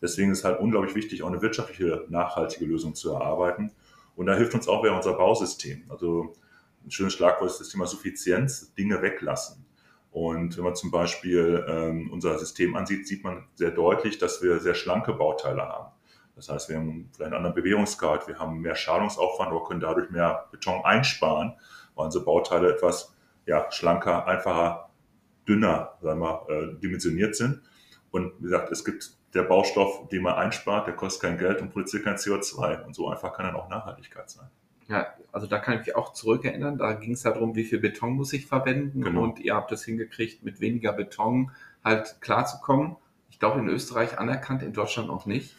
Deswegen 0.00 0.30
ist 0.30 0.44
halt 0.44 0.60
unglaublich 0.60 0.94
wichtig, 0.94 1.24
auch 1.24 1.26
eine 1.26 1.42
wirtschaftliche, 1.42 2.06
nachhaltige 2.08 2.66
Lösung 2.66 2.94
zu 2.94 3.10
erarbeiten. 3.10 3.72
Und 4.14 4.26
da 4.26 4.36
hilft 4.36 4.54
uns 4.54 4.68
auch 4.68 4.84
wieder 4.84 4.94
unser 4.94 5.14
Bausystem. 5.14 5.82
Also 5.88 6.34
ein 6.84 6.92
schönes 6.92 7.14
Schlagwort 7.14 7.50
ist 7.50 7.58
das 7.58 7.68
Thema 7.68 7.86
Suffizienz, 7.86 8.74
Dinge 8.74 9.02
weglassen. 9.02 9.66
Und 10.12 10.56
wenn 10.56 10.64
man 10.64 10.76
zum 10.76 10.92
Beispiel 10.92 11.64
ähm, 11.68 12.12
unser 12.12 12.38
System 12.38 12.76
ansieht, 12.76 13.08
sieht 13.08 13.24
man 13.24 13.48
sehr 13.54 13.72
deutlich, 13.72 14.18
dass 14.18 14.40
wir 14.40 14.60
sehr 14.60 14.74
schlanke 14.74 15.14
Bauteile 15.14 15.62
haben. 15.62 15.91
Das 16.34 16.48
heißt, 16.48 16.68
wir 16.68 16.76
haben 16.76 17.10
vielleicht 17.12 17.32
einen 17.32 17.44
anderen 17.44 17.54
Bewährungsgrad, 17.54 18.26
wir 18.26 18.38
haben 18.38 18.60
mehr 18.60 18.74
Schadungsaufwand, 18.74 19.50
aber 19.50 19.64
können 19.64 19.80
dadurch 19.80 20.10
mehr 20.10 20.46
Beton 20.50 20.84
einsparen, 20.84 21.54
weil 21.94 22.06
unsere 22.06 22.24
Bauteile 22.24 22.72
etwas 22.72 23.14
ja, 23.46 23.70
schlanker, 23.70 24.26
einfacher, 24.26 24.90
dünner 25.46 25.94
sagen 26.00 26.20
wir, 26.20 26.46
äh, 26.48 26.80
dimensioniert 26.80 27.36
sind. 27.36 27.62
Und 28.10 28.32
wie 28.38 28.44
gesagt, 28.44 28.70
es 28.70 28.84
gibt 28.84 29.16
der 29.34 29.42
Baustoff, 29.42 30.08
den 30.08 30.22
man 30.22 30.34
einspart, 30.34 30.86
der 30.86 30.94
kostet 30.94 31.22
kein 31.22 31.38
Geld 31.38 31.60
und 31.60 31.72
produziert 31.72 32.04
kein 32.04 32.16
CO2. 32.16 32.84
Und 32.84 32.94
so 32.94 33.08
einfach 33.08 33.32
kann 33.34 33.46
dann 33.46 33.56
auch 33.56 33.68
Nachhaltigkeit 33.68 34.30
sein. 34.30 34.48
Ja, 34.88 35.14
also 35.30 35.46
da 35.46 35.58
kann 35.58 35.74
ich 35.74 35.86
mich 35.86 35.96
auch 35.96 36.12
zurückerinnern. 36.12 36.76
Da 36.76 36.92
ging 36.92 37.12
es 37.12 37.22
darum, 37.22 37.54
wie 37.54 37.64
viel 37.64 37.80
Beton 37.80 38.12
muss 38.12 38.32
ich 38.32 38.46
verwenden. 38.46 39.02
Genau. 39.02 39.22
Und 39.22 39.40
ihr 39.40 39.54
habt 39.54 39.72
es 39.72 39.84
hingekriegt, 39.84 40.42
mit 40.42 40.60
weniger 40.60 40.92
Beton 40.92 41.50
halt 41.82 42.20
klarzukommen. 42.20 42.96
Ich 43.30 43.38
glaube, 43.38 43.60
in 43.60 43.68
Österreich 43.68 44.18
anerkannt, 44.18 44.62
in 44.62 44.72
Deutschland 44.72 45.08
auch 45.08 45.24
nicht. 45.24 45.56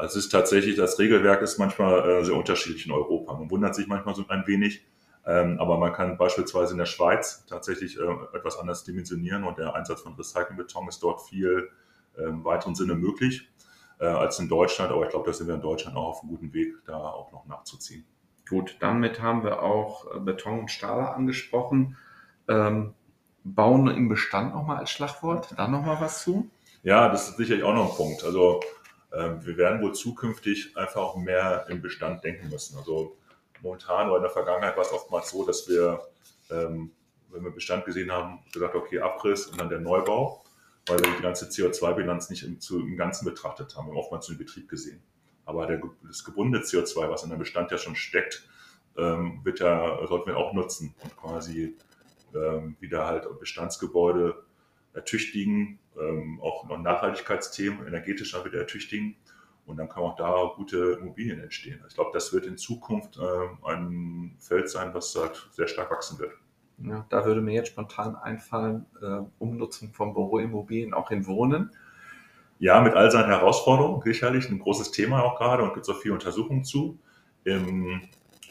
Also 0.00 0.18
es 0.18 0.24
ist 0.24 0.30
tatsächlich, 0.30 0.76
das 0.76 0.98
Regelwerk 0.98 1.42
ist 1.42 1.58
manchmal 1.58 2.08
äh, 2.08 2.24
sehr 2.24 2.34
unterschiedlich 2.34 2.86
in 2.86 2.92
Europa. 2.92 3.34
Man 3.34 3.50
wundert 3.50 3.74
sich 3.74 3.86
manchmal 3.86 4.14
so 4.14 4.24
ein 4.28 4.46
wenig, 4.46 4.82
ähm, 5.26 5.58
aber 5.60 5.76
man 5.76 5.92
kann 5.92 6.16
beispielsweise 6.16 6.72
in 6.72 6.78
der 6.78 6.86
Schweiz 6.86 7.44
tatsächlich 7.46 7.98
äh, 7.98 8.36
etwas 8.36 8.58
anders 8.58 8.82
dimensionieren 8.84 9.44
und 9.44 9.58
der 9.58 9.74
Einsatz 9.74 10.00
von 10.00 10.14
Recyclingbeton 10.14 10.88
ist 10.88 11.02
dort 11.02 11.20
viel 11.20 11.68
äh, 12.16 12.22
im 12.22 12.44
weiteren 12.44 12.74
Sinne 12.74 12.94
möglich 12.94 13.50
äh, 13.98 14.06
als 14.06 14.38
in 14.38 14.48
Deutschland. 14.48 14.90
Aber 14.90 15.04
ich 15.04 15.10
glaube, 15.10 15.26
da 15.26 15.34
sind 15.34 15.48
wir 15.48 15.54
in 15.54 15.60
Deutschland 15.60 15.98
auch 15.98 16.08
auf 16.08 16.22
einem 16.22 16.30
guten 16.30 16.54
Weg, 16.54 16.76
da 16.86 16.96
auch 16.96 17.30
noch 17.30 17.44
nachzuziehen. 17.44 18.06
Gut, 18.48 18.78
damit 18.80 19.20
haben 19.20 19.44
wir 19.44 19.62
auch 19.62 20.18
Beton 20.20 20.60
und 20.60 20.70
Stahl 20.70 21.14
angesprochen. 21.14 21.98
Ähm, 22.48 22.94
Bauen 23.44 23.88
im 23.88 24.08
Bestand 24.08 24.54
nochmal 24.54 24.78
als 24.78 24.90
Schlagwort, 24.90 25.54
da 25.56 25.68
nochmal 25.68 26.00
was 26.00 26.22
zu? 26.22 26.50
Ja, 26.82 27.10
das 27.10 27.28
ist 27.28 27.36
sicherlich 27.36 27.64
auch 27.64 27.74
noch 27.74 27.90
ein 27.90 27.96
Punkt. 27.96 28.24
Also 28.24 28.60
ähm, 28.60 28.79
wir 29.12 29.56
werden 29.56 29.82
wohl 29.82 29.92
zukünftig 29.92 30.76
einfach 30.76 31.00
auch 31.00 31.16
mehr 31.16 31.66
im 31.68 31.82
Bestand 31.82 32.22
denken 32.22 32.48
müssen. 32.48 32.78
Also 32.78 33.16
momentan 33.62 34.08
oder 34.08 34.18
in 34.18 34.22
der 34.22 34.30
Vergangenheit 34.30 34.76
war 34.76 34.84
es 34.84 34.92
oftmals 34.92 35.30
so, 35.30 35.44
dass 35.44 35.68
wir, 35.68 36.00
ähm, 36.50 36.92
wenn 37.30 37.44
wir 37.44 37.50
Bestand 37.50 37.84
gesehen 37.84 38.10
haben, 38.10 38.40
gesagt, 38.52 38.74
okay, 38.74 39.00
Abriss 39.00 39.46
und 39.46 39.60
dann 39.60 39.68
der 39.68 39.80
Neubau, 39.80 40.44
weil 40.86 40.98
wir 41.00 41.16
die 41.16 41.22
ganze 41.22 41.46
CO2-Bilanz 41.46 42.30
nicht 42.30 42.42
im, 42.42 42.60
zu, 42.60 42.80
im 42.80 42.96
Ganzen 42.96 43.24
betrachtet 43.24 43.76
haben. 43.76 43.86
Wir 43.86 43.92
haben 43.92 43.98
oftmals 43.98 44.26
den 44.26 44.38
Betrieb 44.38 44.68
gesehen. 44.68 45.02
Aber 45.44 45.66
der, 45.66 45.80
das 46.06 46.24
gebundene 46.24 46.64
CO2, 46.64 47.10
was 47.10 47.22
in 47.22 47.30
der 47.30 47.36
Bestand 47.36 47.70
ja 47.70 47.78
schon 47.78 47.96
steckt, 47.96 48.48
ähm, 48.96 49.40
wird 49.44 49.60
ja, 49.60 50.06
sollten 50.06 50.28
wir 50.28 50.36
auch 50.36 50.52
nutzen 50.52 50.94
und 51.02 51.16
quasi 51.16 51.76
ähm, 52.34 52.76
wieder 52.80 53.06
halt 53.06 53.26
Bestandsgebäude 53.38 54.42
ertüchtigen, 54.92 55.78
ähm, 55.98 56.40
auch 56.42 56.66
noch 56.68 56.78
Nachhaltigkeitsthemen 56.78 57.86
energetisch 57.86 58.34
wieder 58.44 58.58
ertüchtigen. 58.58 59.16
Und 59.66 59.76
dann 59.76 59.88
kann 59.88 60.02
auch 60.02 60.16
da 60.16 60.52
gute 60.56 60.98
Immobilien 61.00 61.40
entstehen. 61.40 61.80
Ich 61.86 61.94
glaube, 61.94 62.10
das 62.12 62.32
wird 62.32 62.46
in 62.46 62.56
Zukunft 62.56 63.18
äh, 63.18 63.68
ein 63.70 64.34
Feld 64.40 64.68
sein, 64.68 64.92
was 64.94 65.14
halt 65.14 65.48
sehr 65.52 65.68
stark 65.68 65.90
wachsen 65.90 66.18
wird. 66.18 66.32
Ja, 66.78 67.06
da 67.08 67.24
würde 67.24 67.40
mir 67.40 67.52
jetzt 67.52 67.68
spontan 67.68 68.16
einfallen, 68.16 68.86
äh, 69.02 69.20
Umnutzung 69.38 69.92
von 69.92 70.14
Büroimmobilien 70.14 70.94
auch 70.94 71.10
in 71.10 71.26
Wohnen. 71.26 71.70
Ja, 72.58 72.80
mit 72.80 72.94
all 72.94 73.10
seinen 73.10 73.28
Herausforderungen, 73.28 74.02
sicherlich 74.02 74.48
ein 74.50 74.58
großes 74.58 74.90
Thema 74.90 75.22
auch 75.22 75.38
gerade 75.38 75.62
und 75.62 75.74
gibt 75.74 75.88
es 75.88 75.94
auch 75.94 76.00
viele 76.00 76.14
Untersuchungen 76.14 76.64
zu. 76.64 76.98
Im, 77.44 78.02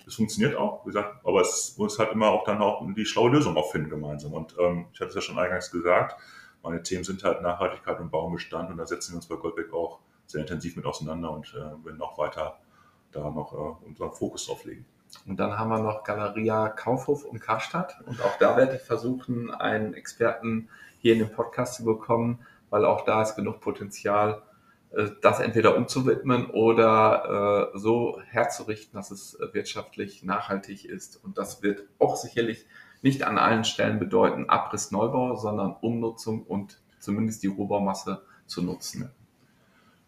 es 0.09 0.15
funktioniert 0.15 0.55
auch, 0.55 0.83
wie 0.85 0.89
gesagt, 0.89 1.23
aber 1.23 1.41
es 1.41 1.75
muss 1.77 1.99
halt 1.99 2.11
immer 2.11 2.29
auch 2.29 2.43
dann 2.43 2.61
auch 2.61 2.85
die 2.95 3.05
schlaue 3.05 3.29
Lösung 3.29 3.55
auch 3.55 3.71
finden 3.71 3.89
gemeinsam. 3.89 4.33
Und 4.33 4.55
ähm, 4.59 4.87
ich 4.91 4.99
hatte 4.99 5.09
es 5.09 5.15
ja 5.15 5.21
schon 5.21 5.37
eingangs 5.37 5.71
gesagt, 5.71 6.15
meine 6.63 6.81
Themen 6.81 7.03
sind 7.03 7.23
halt 7.23 7.41
Nachhaltigkeit 7.41 7.99
und 7.99 8.09
Baumbestand 8.09 8.71
und 8.71 8.77
da 8.77 8.85
setzen 8.85 9.13
wir 9.13 9.17
uns 9.17 9.27
bei 9.27 9.35
Goldbeck 9.35 9.71
auch 9.71 9.99
sehr 10.25 10.41
intensiv 10.41 10.75
mit 10.75 10.85
auseinander 10.85 11.31
und 11.31 11.53
äh, 11.53 11.85
werden 11.85 12.01
auch 12.01 12.17
weiter 12.17 12.57
da 13.11 13.29
noch 13.29 13.53
äh, 13.53 13.87
unseren 13.87 14.11
Fokus 14.11 14.47
drauf 14.47 14.65
legen. 14.65 14.85
Und 15.25 15.39
dann 15.39 15.57
haben 15.57 15.69
wir 15.69 15.79
noch 15.79 16.03
Galeria 16.03 16.69
Kaufhof 16.69 17.23
und 17.23 17.39
Karstadt. 17.39 17.95
Und 18.05 18.21
auch 18.21 18.37
da 18.39 18.57
werde 18.57 18.75
ich 18.75 18.81
versuchen, 18.81 19.51
einen 19.51 19.93
Experten 19.93 20.69
hier 20.99 21.13
in 21.13 21.19
den 21.19 21.31
Podcast 21.31 21.75
zu 21.75 21.83
bekommen, 21.85 22.39
weil 22.69 22.85
auch 22.85 23.05
da 23.05 23.21
ist 23.21 23.35
genug 23.35 23.61
Potenzial, 23.61 24.41
das 25.21 25.39
entweder 25.39 25.77
umzuwidmen 25.77 26.47
oder 26.47 27.71
äh, 27.73 27.77
so 27.77 28.19
herzurichten, 28.27 28.97
dass 28.97 29.11
es 29.11 29.37
wirtschaftlich 29.53 30.23
nachhaltig 30.23 30.85
ist. 30.85 31.23
Und 31.23 31.37
das 31.37 31.61
wird 31.61 31.83
auch 31.99 32.15
sicherlich 32.15 32.65
nicht 33.01 33.23
an 33.23 33.37
allen 33.37 33.63
Stellen 33.63 33.99
bedeuten 33.99 34.49
Abriss 34.49 34.91
Neubau, 34.91 35.35
sondern 35.35 35.75
Umnutzung 35.81 36.43
und 36.43 36.81
zumindest 36.99 37.43
die 37.43 37.47
Rohbaumasse 37.47 38.23
zu 38.45 38.61
nutzen. 38.61 39.11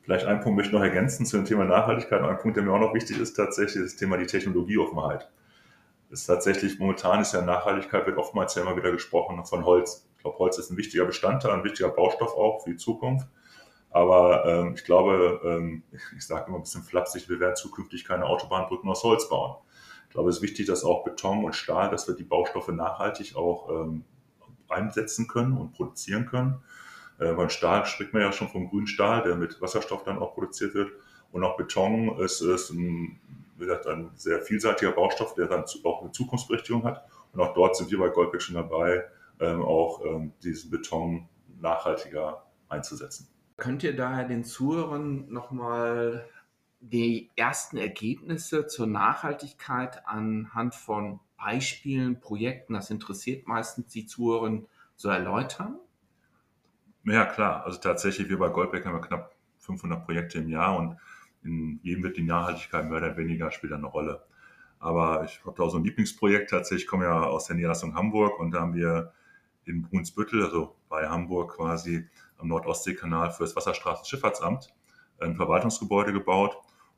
Vielleicht 0.02 0.26
einen 0.26 0.42
Punkt 0.42 0.58
möchte 0.58 0.72
ich 0.72 0.74
noch 0.74 0.84
ergänzen 0.84 1.26
zu 1.26 1.38
dem 1.38 1.46
Thema 1.46 1.64
Nachhaltigkeit. 1.66 2.22
Ein 2.22 2.40
Punkt, 2.40 2.58
der 2.58 2.64
mir 2.64 2.74
auch 2.74 2.80
noch 2.80 2.94
wichtig 2.94 3.20
ist, 3.20 3.36
tatsächlich 3.36 3.84
das 3.84 3.96
Thema 3.96 4.18
die 4.18 4.26
Technologieoffenheit. 4.26 5.30
ist 6.10 6.26
tatsächlich, 6.26 6.80
momentan 6.80 7.22
ist 7.22 7.34
ja 7.34 7.42
Nachhaltigkeit, 7.42 8.08
wird 8.08 8.18
oftmals 8.18 8.56
ja 8.56 8.64
immer 8.64 8.76
wieder 8.76 8.92
gesprochen 8.92 9.46
von 9.46 9.64
Holz. 9.64 10.08
Ich 10.18 10.24
glaube, 10.24 10.40
Holz 10.40 10.58
ist 10.58 10.72
ein 10.72 10.78
wichtiger 10.78 11.06
Bestandteil, 11.06 11.52
ein 11.52 11.64
wichtiger 11.64 11.90
Baustoff 11.90 12.36
auch 12.36 12.64
für 12.64 12.72
die 12.72 12.78
Zukunft. 12.78 13.28
Aber 13.92 14.46
ähm, 14.46 14.74
ich 14.76 14.86
glaube, 14.86 15.42
ähm, 15.44 15.84
ich 15.92 16.26
sage 16.26 16.48
immer 16.48 16.58
ein 16.58 16.64
bisschen 16.64 16.84
flapsig, 16.84 17.28
wir 17.30 17.40
werden 17.40 17.56
zukünftig 17.56 18.06
keine 18.06 18.26
Autobahnbrücken 18.26 18.90
aus 18.90 19.04
Holz 19.04 19.28
bauen. 19.30 19.58
Ich 20.08 20.14
glaube, 20.14 20.30
es 20.30 20.38
ist 20.38 20.42
wichtig, 20.42 20.66
dass 20.68 20.84
auch 20.84 21.04
Beton 21.04 21.44
und 21.44 21.56
Stahl, 21.56 21.90
dass 21.90 22.08
wir 22.08 22.16
die 22.16 22.24
Baustoffe 22.24 22.70
nachhaltig 22.70 23.36
auch 23.36 23.70
ähm, 23.70 24.06
einsetzen 24.70 25.28
können 25.28 25.58
und 25.58 25.74
produzieren 25.74 26.26
können. 26.26 26.64
Äh, 27.20 27.34
beim 27.34 27.50
Stahl 27.50 27.86
spricht 27.86 28.14
man 28.14 28.22
ja 28.22 28.32
schon 28.32 28.50
vom 28.50 28.70
grünen 28.70 28.88
Stahl, 28.88 29.24
der 29.24 29.36
mit 29.36 29.62
Wasserstoff 29.62 30.04
dann 30.04 30.20
auch 30.20 30.34
produziert 30.34 30.74
wird. 30.74 30.92
Und 31.32 31.44
auch 31.44 31.58
Beton 31.58 32.18
ist, 32.20 32.42
ist 32.42 32.72
ein, 32.72 33.20
wie 33.58 33.66
gesagt, 33.66 33.88
ein 33.88 34.12
sehr 34.16 34.42
vielseitiger 34.42 34.92
Baustoff, 34.92 35.34
der 35.36 35.48
dann 35.48 35.66
auch 35.84 36.02
eine 36.02 36.12
Zukunftsberichtigung 36.12 36.84
hat. 36.84 37.06
Und 37.34 37.42
auch 37.42 37.54
dort 37.54 37.76
sind 37.76 37.92
wir 37.92 38.00
bei 38.00 38.10
Goldbeck 38.10 38.42
schon 38.42 38.56
dabei, 38.56 39.06
ähm, 39.40 39.62
auch 39.62 40.04
ähm, 40.06 40.34
diesen 40.44 40.72
Beton 40.72 41.28
nachhaltiger 41.60 42.44
einzusetzen. 42.70 43.28
Könnt 43.62 43.84
ihr 43.84 43.96
daher 43.96 44.28
den 44.28 44.44
Zuhörern 44.44 45.32
nochmal 45.32 46.28
die 46.80 47.30
ersten 47.36 47.78
Ergebnisse 47.78 48.66
zur 48.66 48.88
Nachhaltigkeit 48.88 50.08
anhand 50.08 50.74
von 50.74 51.20
Beispielen, 51.38 52.20
Projekten, 52.20 52.74
das 52.74 52.90
interessiert 52.90 53.48
meistens 53.48 53.86
die 53.94 54.08
Zuhörer, 54.08 54.64
so 54.96 55.10
erläutern? 55.10 55.78
Ja, 57.04 57.26
klar. 57.26 57.64
Also 57.64 57.80
tatsächlich, 57.80 58.30
wir 58.30 58.40
bei 58.40 58.50
Goldbeck 58.50 58.84
haben 58.84 58.96
wir 58.96 59.02
knapp 59.02 59.36
500 59.60 60.06
Projekte 60.06 60.40
im 60.40 60.50
Jahr 60.50 60.76
und 60.76 60.98
in 61.44 61.80
jedem 61.84 62.02
wird 62.02 62.18
die 62.18 62.24
Nachhaltigkeit 62.24 62.90
mehr 62.90 62.98
oder 62.98 63.16
weniger 63.16 63.52
spielt 63.52 63.74
eine 63.74 63.86
Rolle. 63.86 64.24
Aber 64.80 65.24
ich 65.24 65.40
habe 65.46 65.56
da 65.56 65.62
auch 65.62 65.70
so 65.70 65.78
ein 65.78 65.84
Lieblingsprojekt 65.84 66.50
tatsächlich. 66.50 66.86
Ich 66.86 66.90
komme 66.90 67.06
ja 67.06 67.26
aus 67.26 67.46
der 67.46 67.58
Niederlassung 67.58 67.94
Hamburg 67.94 68.40
und 68.40 68.56
da 68.56 68.62
haben 68.62 68.74
wir 68.74 69.14
in 69.66 69.84
Brunsbüttel, 69.84 70.44
also 70.44 70.76
bei 70.90 71.08
Hamburg 71.08 71.58
quasi 71.58 72.10
am 72.42 72.48
Nordostseekanal 72.48 73.32
für 73.32 73.44
das 73.44 73.56
Wasserstraßenschifffahrtsamt 73.56 74.74
ein 75.22 75.36
Verwaltungsgebäude 75.36 76.14
gebaut. 76.14 76.58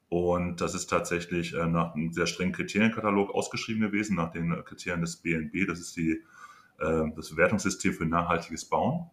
Und 0.10 0.62
das 0.62 0.76
ist 0.76 0.88
tatsächlich 0.88 1.54
äh, 1.54 1.66
nach 1.66 1.96
einem 1.96 2.14
sehr 2.14 2.28
strengen 2.28 2.54
Kriterienkatalog 2.54 3.34
ausgeschrieben 3.34 3.82
gewesen, 3.82 4.16
nach 4.16 4.32
den 4.32 4.64
Kriterien 4.64 5.02
des 5.02 5.18
BNB. 5.18 5.68
Das 5.68 5.80
ist 5.80 5.96
die, 5.98 6.22
äh, 6.80 7.04
das 7.16 7.32
Bewertungssystem 7.32 7.94
für 7.94 8.06
nachhaltiges 8.06 8.66
Bauen. 8.66 9.10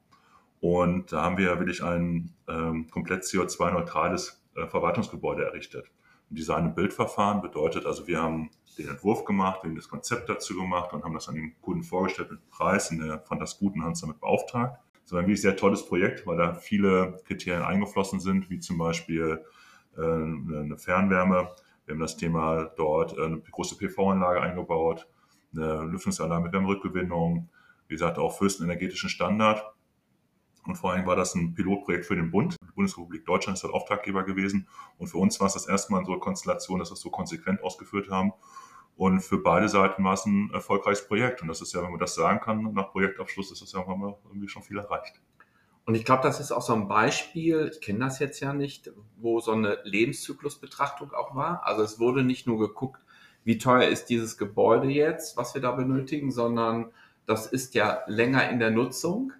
Und 0.60 1.12
da 1.12 1.22
haben 1.22 1.38
wir 1.38 1.58
wirklich 1.58 1.82
ein 1.82 2.34
ähm, 2.48 2.90
komplett 2.90 3.22
CO2-neutrales 3.22 4.44
äh, 4.56 4.66
Verwaltungsgebäude 4.66 5.44
errichtet. 5.44 5.90
Design- 6.28 6.66
und 6.66 6.74
Bildverfahren 6.74 7.40
bedeutet 7.40 7.86
also, 7.86 8.06
wir 8.06 8.20
haben 8.20 8.50
den 8.78 8.88
Entwurf 8.88 9.24
gemacht, 9.24 9.60
wir 9.62 9.70
haben 9.70 9.76
das 9.76 9.88
Konzept 9.88 10.28
dazu 10.28 10.54
gemacht 10.54 10.92
und 10.92 11.02
haben 11.02 11.14
das 11.14 11.28
an 11.28 11.34
den 11.34 11.60
Kunden 11.60 11.82
vorgestellt 11.82 12.30
mit 12.30 12.48
Preis 12.50 12.90
und 12.90 12.98
der 12.98 13.20
fand 13.20 13.40
das 13.40 13.58
gut 13.58 13.74
und 13.74 13.82
hat 13.82 13.88
uns 13.88 14.00
damit 14.02 14.20
beauftragt. 14.20 14.78
War 15.12 15.20
ein 15.20 15.26
wirklich 15.26 15.42
sehr 15.42 15.56
tolles 15.56 15.86
Projekt, 15.86 16.26
weil 16.26 16.36
da 16.36 16.54
viele 16.54 17.20
Kriterien 17.26 17.62
eingeflossen 17.62 18.20
sind, 18.20 18.50
wie 18.50 18.60
zum 18.60 18.78
Beispiel 18.78 19.44
äh, 19.96 20.02
eine 20.02 20.76
Fernwärme. 20.78 21.50
Wir 21.86 21.94
haben 21.94 22.00
das 22.00 22.16
Thema 22.16 22.70
dort 22.76 23.16
äh, 23.18 23.24
eine 23.24 23.40
große 23.40 23.76
PV-Anlage 23.76 24.40
eingebaut, 24.40 25.08
eine 25.54 25.84
Lüftungsanlage 25.84 26.44
mit 26.44 26.52
Wärmerückgewinnung, 26.52 27.48
wie 27.88 27.94
gesagt 27.94 28.18
auch 28.18 28.38
den 28.38 28.64
energetischen 28.64 29.08
Standard. 29.08 29.64
Und 30.66 30.76
vor 30.76 30.92
allem 30.92 31.06
war 31.06 31.16
das 31.16 31.34
ein 31.34 31.54
Pilotprojekt 31.54 32.06
für 32.06 32.16
den 32.16 32.30
Bund. 32.30 32.56
Die 32.62 32.72
Bundesrepublik 32.74 33.24
Deutschland 33.24 33.56
ist 33.56 33.64
der 33.64 33.74
Auftraggeber 33.74 34.24
gewesen. 34.24 34.68
Und 34.98 35.08
für 35.08 35.16
uns 35.16 35.40
war 35.40 35.46
es 35.46 35.54
das 35.54 35.66
erste 35.66 35.92
Mal 35.92 36.00
in 36.00 36.04
so 36.04 36.12
einer 36.12 36.20
Konstellation, 36.20 36.78
dass 36.78 36.90
wir 36.90 36.94
es 36.94 37.00
so 37.00 37.10
konsequent 37.10 37.62
ausgeführt 37.62 38.10
haben. 38.10 38.32
Und 39.00 39.22
für 39.22 39.38
beide 39.38 39.66
Seiten 39.70 40.04
war 40.04 40.12
es 40.12 40.26
ein 40.26 40.50
erfolgreiches 40.52 41.08
Projekt. 41.08 41.40
Und 41.40 41.48
das 41.48 41.62
ist 41.62 41.72
ja, 41.72 41.82
wenn 41.82 41.90
man 41.90 41.98
das 41.98 42.14
sagen 42.14 42.38
kann, 42.38 42.74
nach 42.74 42.92
Projektabschluss 42.92 43.50
ist 43.50 43.62
das 43.62 43.72
ja 43.72 43.80
irgendwie 43.80 44.46
schon 44.46 44.62
viel 44.62 44.76
erreicht. 44.76 45.22
Und 45.86 45.94
ich 45.94 46.04
glaube, 46.04 46.22
das 46.22 46.38
ist 46.38 46.52
auch 46.52 46.60
so 46.60 46.74
ein 46.74 46.86
Beispiel, 46.86 47.70
ich 47.72 47.80
kenne 47.80 48.00
das 48.00 48.18
jetzt 48.18 48.40
ja 48.40 48.52
nicht, 48.52 48.92
wo 49.16 49.40
so 49.40 49.52
eine 49.52 49.78
Lebenszyklusbetrachtung 49.84 51.14
auch 51.14 51.34
war. 51.34 51.64
Also 51.64 51.82
es 51.82 51.98
wurde 51.98 52.22
nicht 52.24 52.46
nur 52.46 52.58
geguckt, 52.58 53.00
wie 53.42 53.56
teuer 53.56 53.88
ist 53.88 54.10
dieses 54.10 54.36
Gebäude 54.36 54.88
jetzt, 54.88 55.38
was 55.38 55.54
wir 55.54 55.62
da 55.62 55.70
benötigen, 55.70 56.30
sondern 56.30 56.92
das 57.24 57.46
ist 57.46 57.74
ja 57.74 58.02
länger 58.06 58.50
in 58.50 58.58
der 58.58 58.70
Nutzung. 58.70 59.32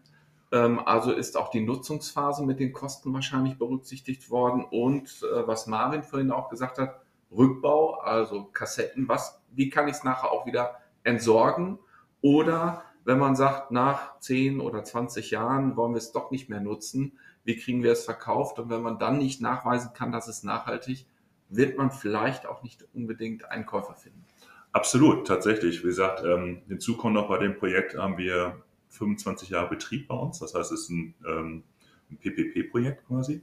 Ähm, 0.52 0.80
also 0.86 1.12
ist 1.12 1.36
auch 1.36 1.50
die 1.50 1.60
Nutzungsphase 1.60 2.46
mit 2.46 2.60
den 2.60 2.72
Kosten 2.72 3.12
wahrscheinlich 3.12 3.58
berücksichtigt 3.58 4.30
worden. 4.30 4.64
Und 4.64 5.22
äh, 5.22 5.46
was 5.46 5.66
Marvin 5.66 6.02
vorhin 6.02 6.30
auch 6.30 6.48
gesagt 6.48 6.78
hat, 6.78 7.02
Rückbau, 7.30 8.00
also 8.00 8.44
Kassetten, 8.44 9.06
was, 9.06 9.39
wie 9.52 9.70
kann 9.70 9.88
ich 9.88 9.96
es 9.96 10.04
nachher 10.04 10.32
auch 10.32 10.46
wieder 10.46 10.76
entsorgen? 11.02 11.78
Oder 12.20 12.84
wenn 13.04 13.18
man 13.18 13.34
sagt, 13.34 13.70
nach 13.70 14.18
10 14.20 14.60
oder 14.60 14.84
20 14.84 15.30
Jahren 15.30 15.76
wollen 15.76 15.92
wir 15.92 15.98
es 15.98 16.12
doch 16.12 16.30
nicht 16.30 16.48
mehr 16.48 16.60
nutzen, 16.60 17.18
wie 17.44 17.56
kriegen 17.56 17.82
wir 17.82 17.92
es 17.92 18.04
verkauft? 18.04 18.58
Und 18.58 18.70
wenn 18.70 18.82
man 18.82 18.98
dann 18.98 19.18
nicht 19.18 19.40
nachweisen 19.40 19.92
kann, 19.94 20.12
dass 20.12 20.28
es 20.28 20.42
nachhaltig, 20.42 21.06
wird 21.48 21.76
man 21.78 21.90
vielleicht 21.90 22.46
auch 22.46 22.62
nicht 22.62 22.86
unbedingt 22.94 23.50
einen 23.50 23.66
Käufer 23.66 23.94
finden. 23.94 24.24
Absolut, 24.72 25.26
tatsächlich. 25.26 25.82
Wie 25.82 25.88
gesagt, 25.88 26.22
ähm, 26.24 26.62
hinzu 26.68 26.96
kommt 26.96 27.14
noch 27.14 27.28
bei 27.28 27.38
dem 27.38 27.56
Projekt 27.56 27.96
haben 27.96 28.18
wir 28.18 28.62
25 28.90 29.48
Jahre 29.48 29.68
Betrieb 29.68 30.08
bei 30.08 30.14
uns. 30.14 30.38
Das 30.38 30.54
heißt, 30.54 30.70
es 30.70 30.82
ist 30.82 30.90
ein, 30.90 31.14
ähm, 31.26 31.62
ein 32.10 32.18
PPP-Projekt 32.18 33.06
quasi. 33.06 33.42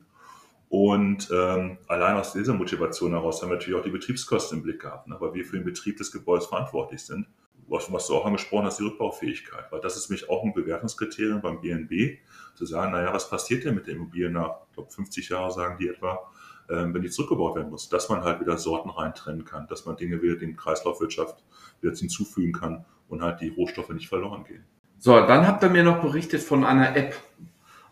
Und 0.70 1.30
ähm, 1.32 1.78
allein 1.88 2.18
aus 2.18 2.34
dieser 2.34 2.54
Motivation 2.54 3.12
heraus 3.12 3.42
haben 3.42 3.50
wir 3.50 3.56
natürlich 3.56 3.80
auch 3.80 3.84
die 3.84 3.90
Betriebskosten 3.90 4.58
im 4.58 4.64
Blick 4.64 4.82
gehabt, 4.82 5.08
ne, 5.08 5.16
weil 5.20 5.34
wir 5.34 5.46
für 5.46 5.56
den 5.56 5.64
Betrieb 5.64 5.98
des 5.98 6.12
Gebäudes 6.12 6.48
verantwortlich 6.48 7.02
sind. 7.02 7.28
Was, 7.70 7.92
was 7.92 8.08
du 8.08 8.16
auch 8.16 8.26
angesprochen 8.26 8.66
hast, 8.66 8.80
die 8.80 8.84
Rückbaufähigkeit, 8.84 9.72
weil 9.72 9.82
das 9.82 9.98
ist 9.98 10.10
nämlich 10.10 10.30
auch 10.30 10.44
ein 10.44 10.54
Bewertungskriterium 10.54 11.42
beim 11.42 11.60
BNB, 11.60 12.20
zu 12.56 12.66
sagen, 12.66 12.94
naja, 12.94 13.14
was 13.14 13.30
passiert 13.30 13.66
denn 13.66 13.76
mit 13.76 13.88
der 13.88 13.96
Immobilie 13.96 14.30
nach, 14.30 14.62
ich 14.70 14.74
glaube, 14.74 14.90
50 14.90 15.30
Jahren 15.30 15.52
sagen 15.52 15.78
die 15.78 15.90
etwa, 15.90 16.32
ähm, 16.70 16.94
wenn 16.94 17.02
die 17.02 17.10
zurückgebaut 17.10 17.56
werden 17.56 17.70
muss, 17.70 17.90
dass 17.90 18.10
man 18.10 18.24
halt 18.24 18.40
wieder 18.40 18.58
Sorten 18.58 18.90
reintrennen 18.90 19.46
kann, 19.46 19.68
dass 19.68 19.86
man 19.86 19.96
Dinge 19.96 20.22
wieder 20.22 20.42
in 20.42 20.56
Kreislaufwirtschaft 20.56 21.44
wieder 21.82 21.94
hinzufügen 21.96 22.54
kann 22.54 22.86
und 23.10 23.22
halt 23.22 23.42
die 23.42 23.50
Rohstoffe 23.50 23.90
nicht 23.90 24.08
verloren 24.08 24.44
gehen. 24.44 24.64
So, 25.00 25.14
dann 25.14 25.48
habt 25.48 25.64
ihr 25.64 25.70
mir 25.70 25.84
noch 25.84 26.02
berichtet 26.02 26.42
von 26.42 26.66
einer 26.66 26.96
App. 26.96 27.16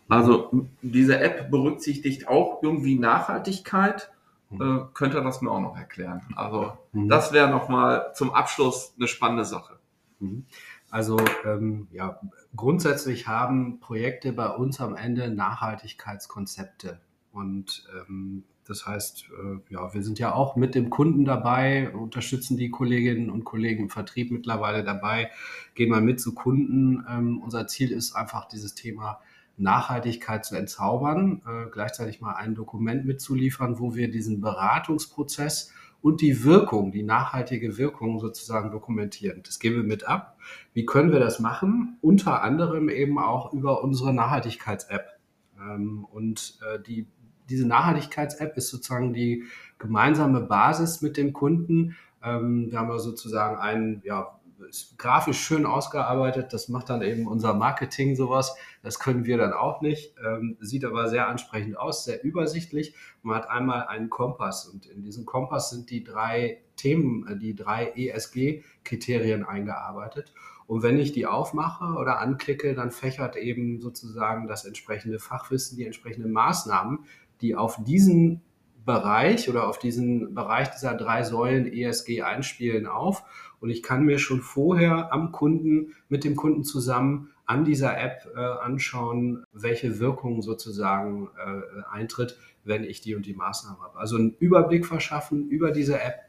Also 0.08 0.66
diese 0.82 1.18
App 1.18 1.50
berücksichtigt 1.50 2.28
auch 2.28 2.62
irgendwie 2.62 2.98
Nachhaltigkeit. 2.98 4.10
Mhm. 4.50 4.60
Äh, 4.60 4.84
könnt 4.94 5.14
ihr 5.14 5.22
das 5.22 5.42
mir 5.42 5.50
auch 5.50 5.60
noch 5.60 5.76
erklären? 5.76 6.22
Also 6.36 6.72
mhm. 6.92 7.08
das 7.08 7.32
wäre 7.32 7.50
nochmal 7.50 8.12
zum 8.14 8.32
Abschluss 8.32 8.94
eine 8.96 9.08
spannende 9.08 9.44
Sache. 9.44 9.78
Mhm. 10.20 10.44
Also 10.90 11.18
ähm, 11.44 11.88
ja, 11.90 12.20
grundsätzlich 12.54 13.26
haben 13.26 13.80
Projekte 13.80 14.32
bei 14.32 14.48
uns 14.48 14.80
am 14.80 14.94
Ende 14.94 15.30
Nachhaltigkeitskonzepte. 15.30 17.00
Und 17.32 17.86
ähm, 18.08 18.44
das 18.66 18.86
heißt, 18.86 19.26
äh, 19.30 19.72
ja, 19.74 19.92
wir 19.92 20.02
sind 20.02 20.18
ja 20.18 20.32
auch 20.34 20.56
mit 20.56 20.74
dem 20.74 20.90
Kunden 20.90 21.24
dabei, 21.24 21.90
unterstützen 21.90 22.56
die 22.56 22.70
Kolleginnen 22.70 23.30
und 23.30 23.44
Kollegen 23.44 23.84
im 23.84 23.90
Vertrieb 23.90 24.30
mittlerweile 24.30 24.82
dabei, 24.84 25.30
gehen 25.74 25.90
mal 25.90 26.00
mit 26.00 26.20
zu 26.20 26.34
Kunden. 26.34 27.04
Ähm, 27.08 27.40
unser 27.42 27.66
Ziel 27.66 27.90
ist 27.92 28.14
einfach 28.14 28.48
dieses 28.48 28.74
Thema 28.74 29.20
Nachhaltigkeit 29.56 30.44
zu 30.44 30.56
entzaubern, 30.56 31.42
äh, 31.46 31.70
gleichzeitig 31.70 32.20
mal 32.20 32.34
ein 32.34 32.54
Dokument 32.54 33.04
mitzuliefern, 33.06 33.78
wo 33.78 33.94
wir 33.94 34.10
diesen 34.10 34.40
Beratungsprozess 34.40 35.72
und 36.02 36.20
die 36.20 36.44
Wirkung, 36.44 36.92
die 36.92 37.02
nachhaltige 37.02 37.78
Wirkung 37.78 38.20
sozusagen 38.20 38.70
dokumentieren. 38.70 39.42
Das 39.44 39.58
geben 39.58 39.76
wir 39.76 39.82
mit 39.82 40.06
ab. 40.06 40.38
Wie 40.72 40.84
können 40.84 41.10
wir 41.10 41.20
das 41.20 41.40
machen? 41.40 41.98
Unter 42.00 42.42
anderem 42.42 42.88
eben 42.88 43.18
auch 43.18 43.52
über 43.52 43.82
unsere 43.82 44.12
Nachhaltigkeits-App. 44.12 45.18
Ähm, 45.58 46.04
und 46.04 46.58
äh, 46.62 46.80
die 46.80 47.06
diese 47.48 47.66
Nachhaltigkeits-App 47.66 48.56
ist 48.56 48.68
sozusagen 48.68 49.12
die 49.12 49.44
gemeinsame 49.78 50.40
Basis 50.40 51.02
mit 51.02 51.16
dem 51.16 51.32
Kunden. 51.32 51.96
Ähm, 52.22 52.70
da 52.70 52.78
haben 52.78 52.88
wir 52.88 52.98
sozusagen 52.98 53.56
einen, 53.56 54.02
ja, 54.04 54.38
ist 54.68 54.98
grafisch 54.98 55.38
schön 55.38 55.66
ausgearbeitet. 55.66 56.52
Das 56.52 56.68
macht 56.68 56.90
dann 56.90 57.02
eben 57.02 57.26
unser 57.26 57.54
Marketing 57.54 58.16
sowas. 58.16 58.56
Das 58.82 58.98
können 58.98 59.24
wir 59.24 59.38
dann 59.38 59.52
auch 59.52 59.80
nicht. 59.80 60.14
Ähm, 60.24 60.56
sieht 60.60 60.84
aber 60.84 61.08
sehr 61.08 61.28
ansprechend 61.28 61.78
aus, 61.78 62.04
sehr 62.04 62.22
übersichtlich. 62.24 62.94
Man 63.22 63.36
hat 63.36 63.50
einmal 63.50 63.86
einen 63.86 64.10
Kompass 64.10 64.66
und 64.66 64.86
in 64.86 65.02
diesem 65.02 65.26
Kompass 65.26 65.70
sind 65.70 65.90
die 65.90 66.04
drei 66.04 66.62
Themen, 66.76 67.26
äh, 67.28 67.36
die 67.36 67.54
drei 67.54 67.92
ESG-Kriterien 67.96 69.44
eingearbeitet. 69.44 70.32
Und 70.66 70.82
wenn 70.82 70.98
ich 70.98 71.12
die 71.12 71.26
aufmache 71.26 71.94
oder 71.94 72.18
anklicke, 72.18 72.74
dann 72.74 72.90
fächert 72.90 73.36
eben 73.36 73.80
sozusagen 73.80 74.48
das 74.48 74.64
entsprechende 74.64 75.20
Fachwissen, 75.20 75.76
die 75.76 75.86
entsprechenden 75.86 76.32
Maßnahmen 76.32 77.04
die 77.40 77.54
auf 77.54 77.82
diesen 77.84 78.42
Bereich 78.86 79.50
oder 79.50 79.68
auf 79.68 79.78
diesen 79.78 80.34
Bereich 80.34 80.70
dieser 80.70 80.94
drei 80.94 81.22
Säulen 81.22 81.70
ESG 81.70 82.22
einspielen 82.22 82.86
auf. 82.86 83.24
Und 83.60 83.68
ich 83.68 83.82
kann 83.82 84.04
mir 84.04 84.18
schon 84.18 84.40
vorher 84.40 85.12
am 85.12 85.32
Kunden, 85.32 85.94
mit 86.08 86.24
dem 86.24 86.36
Kunden 86.36 86.64
zusammen 86.64 87.30
an 87.44 87.64
dieser 87.64 87.98
App 87.98 88.26
äh, 88.34 88.38
anschauen, 88.38 89.44
welche 89.52 90.00
Wirkung 90.00 90.40
sozusagen 90.40 91.28
äh, 91.36 91.82
eintritt, 91.90 92.38
wenn 92.64 92.84
ich 92.84 93.00
die 93.00 93.14
und 93.14 93.26
die 93.26 93.34
Maßnahmen 93.34 93.80
habe. 93.80 93.98
Also 93.98 94.16
einen 94.16 94.34
Überblick 94.38 94.86
verschaffen 94.86 95.48
über 95.48 95.70
diese 95.70 96.00
App. 96.00 96.20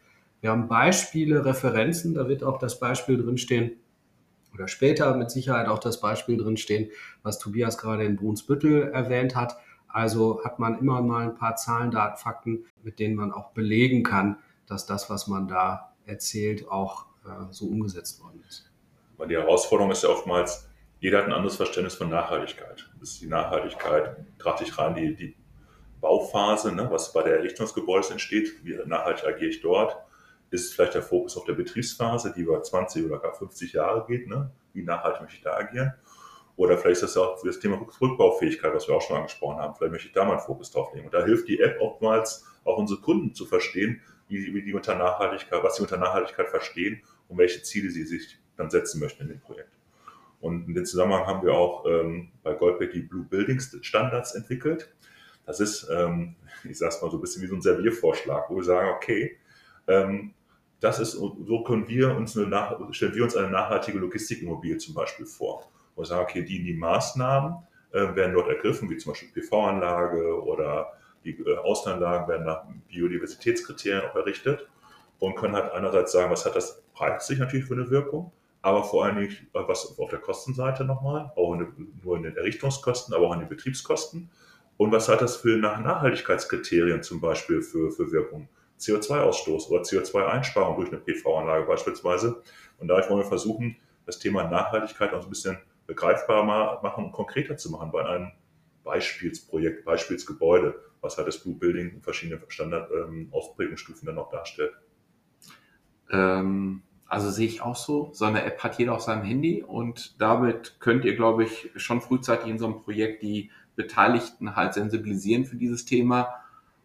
Wir 0.41 0.51
haben 0.51 0.67
Beispiele, 0.67 1.45
Referenzen, 1.45 2.13
da 2.13 2.27
wird 2.27 2.43
auch 2.43 2.59
das 2.59 2.79
Beispiel 2.79 3.17
drinstehen, 3.17 3.71
oder 4.53 4.67
später 4.67 5.15
mit 5.15 5.29
Sicherheit 5.31 5.67
auch 5.67 5.79
das 5.79 5.99
Beispiel 5.99 6.37
drinstehen, 6.37 6.89
was 7.21 7.37
Tobias 7.37 7.77
gerade 7.77 8.05
in 8.05 8.15
Brunsbüttel 8.15 8.91
erwähnt 8.91 9.35
hat. 9.35 9.57
Also 9.87 10.43
hat 10.43 10.59
man 10.59 10.79
immer 10.79 11.01
mal 11.01 11.23
ein 11.23 11.35
paar 11.35 11.55
Zahlen, 11.55 11.91
Daten, 11.91 12.17
Fakten, 12.17 12.65
mit 12.83 12.99
denen 12.99 13.15
man 13.15 13.31
auch 13.31 13.51
belegen 13.51 14.03
kann, 14.03 14.37
dass 14.67 14.85
das, 14.85 15.09
was 15.09 15.27
man 15.27 15.47
da 15.47 15.93
erzählt, 16.05 16.69
auch 16.69 17.05
äh, 17.25 17.51
so 17.51 17.65
umgesetzt 17.65 18.21
worden 18.21 18.43
ist. 18.47 18.69
Weil 19.17 19.27
die 19.27 19.35
Herausforderung 19.35 19.91
ist 19.91 20.03
ja 20.03 20.09
oftmals, 20.09 20.69
jeder 20.99 21.19
hat 21.19 21.25
ein 21.25 21.33
anderes 21.33 21.55
Verständnis 21.55 21.95
von 21.95 22.09
Nachhaltigkeit. 22.09 22.89
Das 22.99 23.11
ist 23.11 23.21
die 23.21 23.27
Nachhaltigkeit, 23.27 24.17
trage 24.39 24.63
ich 24.63 24.77
rein, 24.77 24.95
die, 24.95 25.15
die 25.15 25.35
Bauphase, 26.01 26.71
ne, 26.73 26.87
was 26.91 27.13
bei 27.13 27.23
der 27.23 27.37
Errichtung 27.37 27.65
des 27.65 27.73
Gebäudes 27.73 28.11
entsteht, 28.11 28.63
wie 28.63 28.77
nachhaltig 28.85 29.25
agiere 29.25 29.49
ich 29.49 29.61
dort, 29.61 29.97
ist 30.49 30.73
vielleicht 30.73 30.95
der 30.95 31.03
Fokus 31.03 31.35
auf 31.37 31.45
der 31.45 31.53
Betriebsphase, 31.53 32.33
die 32.35 32.41
über 32.41 32.61
20 32.61 33.05
oder 33.05 33.19
gar 33.19 33.33
50 33.33 33.73
Jahre 33.73 34.05
geht, 34.07 34.27
ne? 34.27 34.51
wie 34.73 34.83
nachhaltig 34.83 35.21
möchte 35.21 35.37
ich 35.37 35.43
da 35.43 35.57
agieren. 35.57 35.93
Oder 36.57 36.75
vielleicht 36.77 37.03
ist 37.03 37.03
das 37.03 37.15
ja 37.15 37.21
auch 37.21 37.41
das 37.43 37.59
Thema 37.59 37.79
Rückbaufähigkeit, 38.01 38.73
was 38.73 38.87
wir 38.87 38.95
auch 38.95 39.01
schon 39.01 39.15
angesprochen 39.15 39.57
haben. 39.57 39.75
Vielleicht 39.75 39.91
möchte 39.91 40.07
ich 40.07 40.13
da 40.13 40.25
mal 40.25 40.33
einen 40.33 40.41
Fokus 40.41 40.71
drauf 40.71 40.91
legen. 40.93 41.05
Und 41.05 41.13
da 41.13 41.23
hilft 41.23 41.47
die 41.47 41.59
App 41.59 41.79
oftmals 41.79 42.45
auch 42.65 42.77
unsere 42.77 42.99
Kunden 42.99 43.35
zu 43.35 43.45
verstehen, 43.45 44.01
wie, 44.27 44.53
wie 44.53 44.63
die 44.63 44.73
unter 44.73 44.95
Nachhaltigkeit, 44.95 45.63
was 45.63 45.75
sie 45.75 45.83
unter 45.83 45.97
Nachhaltigkeit 45.97 46.49
verstehen 46.49 47.01
und 47.29 47.37
welche 47.37 47.61
Ziele 47.61 47.91
sie 47.91 48.03
sich 48.03 48.39
dann 48.57 48.71
setzen 48.71 48.99
möchten 48.99 49.23
in 49.23 49.29
dem 49.29 49.39
Projekt. 49.39 49.69
Und 50.41 50.67
in 50.67 50.73
dem 50.73 50.85
Zusammenhang 50.85 51.27
haben 51.27 51.45
wir 51.45 51.53
auch 51.53 51.85
ähm, 51.85 52.31
bei 52.41 52.55
Goldbeck 52.55 52.91
die 52.91 53.01
Blue 53.01 53.23
Buildings 53.23 53.77
Standards 53.81 54.33
entwickelt. 54.33 54.91
Das 55.45 55.59
ist, 55.59 55.87
ähm, 55.91 56.35
ich 56.63 56.79
sage 56.79 56.89
es 56.89 57.01
mal 57.03 57.11
so 57.11 57.17
ein 57.17 57.21
bisschen 57.21 57.43
wie 57.43 57.47
so 57.47 57.55
ein 57.55 57.61
Serviervorschlag, 57.61 58.49
wo 58.49 58.55
wir 58.55 58.63
sagen, 58.63 58.89
okay, 58.95 59.37
ähm, 59.87 60.33
das 60.79 60.99
ist, 60.99 61.11
so 61.11 61.63
können 61.63 61.87
wir 61.87 62.15
uns 62.15 62.35
eine, 62.35 62.47
stellen 62.91 63.13
wir 63.13 63.23
uns 63.23 63.35
eine 63.35 63.51
nachhaltige 63.51 63.99
Logistikimmobilie 63.99 64.77
zum 64.77 64.95
Beispiel 64.95 65.27
vor 65.27 65.71
wir 65.97 66.05
sagen, 66.05 66.23
okay, 66.23 66.43
die, 66.43 66.63
die 66.63 66.73
Maßnahmen 66.73 67.55
äh, 67.91 68.15
werden 68.15 68.33
dort 68.33 68.49
ergriffen, 68.49 68.89
wie 68.89 68.97
zum 68.97 69.13
Beispiel 69.13 69.29
PV-Anlage 69.29 70.43
oder 70.43 70.93
die 71.23 71.31
äh, 71.31 71.57
Außenanlagen 71.57 72.27
werden 72.27 72.45
nach 72.45 72.63
Biodiversitätskriterien 72.87 74.09
auch 74.09 74.15
errichtet 74.15 74.67
und 75.19 75.35
können 75.35 75.55
halt 75.55 75.71
einerseits 75.71 76.11
sagen, 76.11 76.31
was 76.31 76.45
hat 76.45 76.55
das 76.55 76.83
preislich 76.93 77.39
natürlich 77.39 77.65
für 77.65 77.73
eine 77.73 77.89
Wirkung, 77.89 78.31
aber 78.61 78.83
vor 78.83 79.05
allen 79.05 79.17
Dingen 79.17 79.31
äh, 79.53 79.59
was 79.67 79.97
auf 79.97 80.09
der 80.09 80.19
Kostenseite 80.19 80.85
nochmal, 80.85 81.31
auch 81.35 81.53
in, 81.53 81.91
nur 82.03 82.17
in 82.17 82.23
den 82.23 82.37
Errichtungskosten, 82.37 83.13
aber 83.13 83.27
auch 83.27 83.33
in 83.33 83.39
den 83.39 83.49
Betriebskosten. 83.49 84.29
Und 84.77 84.91
was 84.91 85.09
hat 85.09 85.21
das 85.21 85.37
für 85.37 85.57
Nachhaltigkeitskriterien 85.57 87.01
zum 87.01 87.19
Beispiel 87.19 87.63
für, 87.63 87.91
für 87.91 88.11
Wirkung? 88.11 88.47
CO2-Ausstoß 88.79 89.69
oder 89.69 89.81
CO2-Einsparung 89.81 90.75
durch 90.77 90.89
eine 90.89 90.99
PV-Anlage 90.99 91.65
beispielsweise. 91.65 92.43
Und 92.77 92.87
dadurch 92.87 93.09
wollen 93.09 93.21
wir 93.21 93.25
versuchen, 93.25 93.75
das 94.05 94.19
Thema 94.19 94.43
Nachhaltigkeit 94.43 95.13
auch 95.13 95.23
ein 95.23 95.29
bisschen 95.29 95.57
begreifbar 95.87 96.43
machen 96.81 97.05
und 97.05 97.11
konkreter 97.11 97.57
zu 97.57 97.71
machen 97.71 97.91
bei 97.91 98.05
einem 98.05 98.31
Beispielsprojekt, 98.83 99.85
Beispielsgebäude, 99.85 100.75
was 101.01 101.17
halt 101.17 101.27
das 101.27 101.41
Blue 101.41 101.55
Building 101.55 101.89
in 101.95 102.01
verschiedenen 102.01 102.41
Standard-Ausprägungsstufen 102.47 104.07
ähm, 104.07 104.15
dann 104.15 104.23
auch 104.23 104.29
darstellt. 104.29 104.73
Ähm, 106.11 106.83
also 107.07 107.29
sehe 107.29 107.47
ich 107.47 107.61
auch 107.61 107.75
so. 107.75 108.09
So 108.13 108.25
eine 108.25 108.43
App 108.43 108.63
hat 108.63 108.77
jeder 108.77 108.93
auf 108.93 109.01
seinem 109.01 109.23
Handy 109.23 109.63
und 109.63 110.21
damit 110.21 110.79
könnt 110.79 111.05
ihr, 111.05 111.15
glaube 111.15 111.45
ich, 111.45 111.71
schon 111.75 112.01
frühzeitig 112.01 112.47
in 112.47 112.59
so 112.59 112.65
einem 112.65 112.81
Projekt 112.81 113.23
die 113.23 113.51
Beteiligten 113.75 114.55
halt 114.55 114.73
sensibilisieren 114.73 115.45
für 115.45 115.55
dieses 115.55 115.85
Thema 115.85 116.33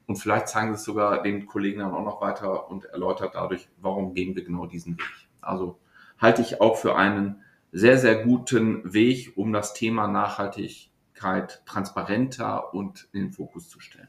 und 0.07 0.17
vielleicht 0.17 0.49
zeigen 0.49 0.75
sie 0.75 0.79
es 0.79 0.85
sogar 0.85 1.23
den 1.23 1.47
Kollegen 1.47 1.81
dann 1.81 1.93
auch 1.93 2.05
noch 2.05 2.21
weiter 2.21 2.69
und 2.71 2.85
erläutert 2.87 3.35
dadurch, 3.35 3.69
warum 3.81 4.15
gehen 4.15 4.35
wir 4.35 4.45
genau 4.45 4.67
diesen 4.67 4.99
Weg. 4.99 5.29
Also 5.41 5.79
halte 6.19 6.43
ich 6.43 6.61
auch 6.61 6.77
für 6.77 6.97
einen 6.97 7.43
sehr, 7.73 7.99
sehr 7.99 8.23
guten 8.23 8.93
Weg, 8.93 9.33
um 9.37 9.53
das 9.53 9.73
Thema 9.73 10.07
Nachhaltigkeit 10.07 11.63
transparenter 11.67 12.75
und 12.75 13.09
in 13.13 13.23
den 13.23 13.33
Fokus 13.33 13.69
zu 13.69 13.81
stellen. 13.81 14.09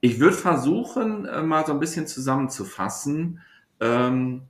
Ich 0.00 0.18
würde 0.20 0.36
versuchen, 0.36 1.26
äh, 1.26 1.42
mal 1.42 1.66
so 1.66 1.72
ein 1.72 1.80
bisschen 1.80 2.06
zusammenzufassen. 2.06 3.40
Ähm, 3.80 4.42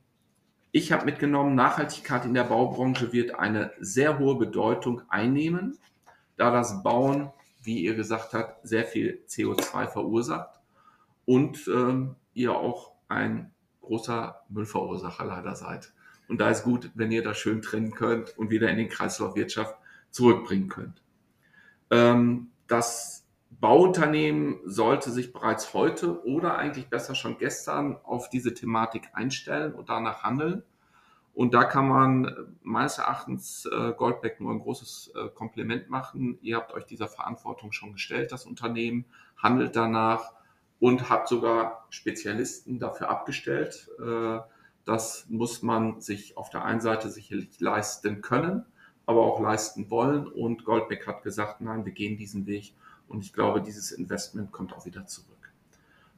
ich 0.71 0.93
habe 0.93 1.05
mitgenommen, 1.05 1.55
Nachhaltigkeit 1.55 2.25
in 2.25 2.35
der 2.35 2.45
Baubranche 2.45 3.13
wird 3.13 3.35
eine 3.35 3.73
sehr 3.81 4.19
hohe 4.19 4.37
Bedeutung 4.37 5.03
einnehmen, 5.09 5.79
da 6.37 6.51
das 6.51 6.83
Bauen, 6.83 7.31
wie 7.63 7.81
ihr 7.81 7.95
gesagt 7.95 8.35
habt, 8.35 8.67
sehr 8.67 8.85
viel 8.85 9.23
CO2 9.27 9.89
verursacht 9.89 10.61
und 11.25 11.67
ähm, 11.69 12.17
ihr 12.35 12.55
auch 12.55 12.93
ein 13.09 13.53
großer 13.81 14.43
Müllverursacher 14.49 15.25
leider 15.25 15.57
seid. 15.57 15.93
Und 16.29 16.41
da 16.41 16.51
ist 16.51 16.65
gut, 16.65 16.91
wenn 16.95 17.13
ihr 17.13 17.23
das 17.23 17.39
schön 17.39 17.63
trennen 17.63 17.93
könnt 17.93 18.37
und 18.37 18.51
wieder 18.51 18.69
in 18.71 18.77
den 18.77 18.89
Kreislauf 18.89 19.37
Wirtschaft 19.37 19.77
zurückbringen 20.11 20.69
könnt. 20.69 21.03
Ähm, 21.91 22.49
das 22.67 23.27
Bauunternehmen 23.61 24.61
sollte 24.65 25.11
sich 25.11 25.33
bereits 25.33 25.73
heute 25.73 26.25
oder 26.27 26.59
eigentlich 26.59 26.89
besser 26.89 27.15
schon 27.15 27.39
gestern 27.39 27.97
auf 28.03 28.29
diese 28.29 28.53
Thematik 28.55 29.09
einstellen 29.13 29.73
und 29.73 29.89
danach 29.89 30.23
handeln. 30.23 30.63
Und 31.33 31.53
da 31.53 31.65
kann 31.65 31.87
man 31.87 32.57
meines 32.63 32.99
Erachtens 32.99 33.67
äh, 33.67 33.93
Goldbeck 33.93 34.41
nur 34.41 34.53
ein 34.53 34.59
großes 34.59 35.13
äh, 35.15 35.29
Kompliment 35.29 35.91
machen. 35.91 36.39
Ihr 36.41 36.57
habt 36.57 36.73
euch 36.73 36.87
dieser 36.87 37.09
Verantwortung 37.09 37.73
schon 37.73 37.93
gestellt, 37.93 38.33
das 38.33 38.47
Unternehmen, 38.47 39.05
handelt 39.37 39.77
danach 39.77 40.33
und 40.81 41.11
habt 41.11 41.29
sogar 41.29 41.87
Spezialisten 41.91 42.79
dafür 42.79 43.11
abgestellt. 43.11 43.89
Äh, 43.99 44.39
das 44.87 45.27
muss 45.29 45.63
man 45.63 46.01
sich 46.01 46.37
auf 46.39 46.49
der 46.49 46.65
einen 46.65 46.81
Seite 46.81 47.11
sicherlich 47.11 47.61
leisten 47.61 48.23
können, 48.23 48.65
aber 49.05 49.21
auch 49.23 49.41
leisten 49.41 49.91
wollen. 49.91 50.27
Und 50.27 50.65
Goldbeck 50.65 51.07
hat 51.07 51.23
gesagt, 51.23 51.61
nein, 51.61 51.85
wir 51.85 51.93
gehen 51.93 52.17
diesen 52.17 52.47
Weg. 52.47 52.75
Und 53.09 53.23
ich 53.23 53.33
glaube, 53.33 53.61
dieses 53.61 53.93
Investment 53.93 54.53
kommt 54.53 54.73
auch 54.73 54.87
wieder 54.87 55.07
zurück. 55.07 55.53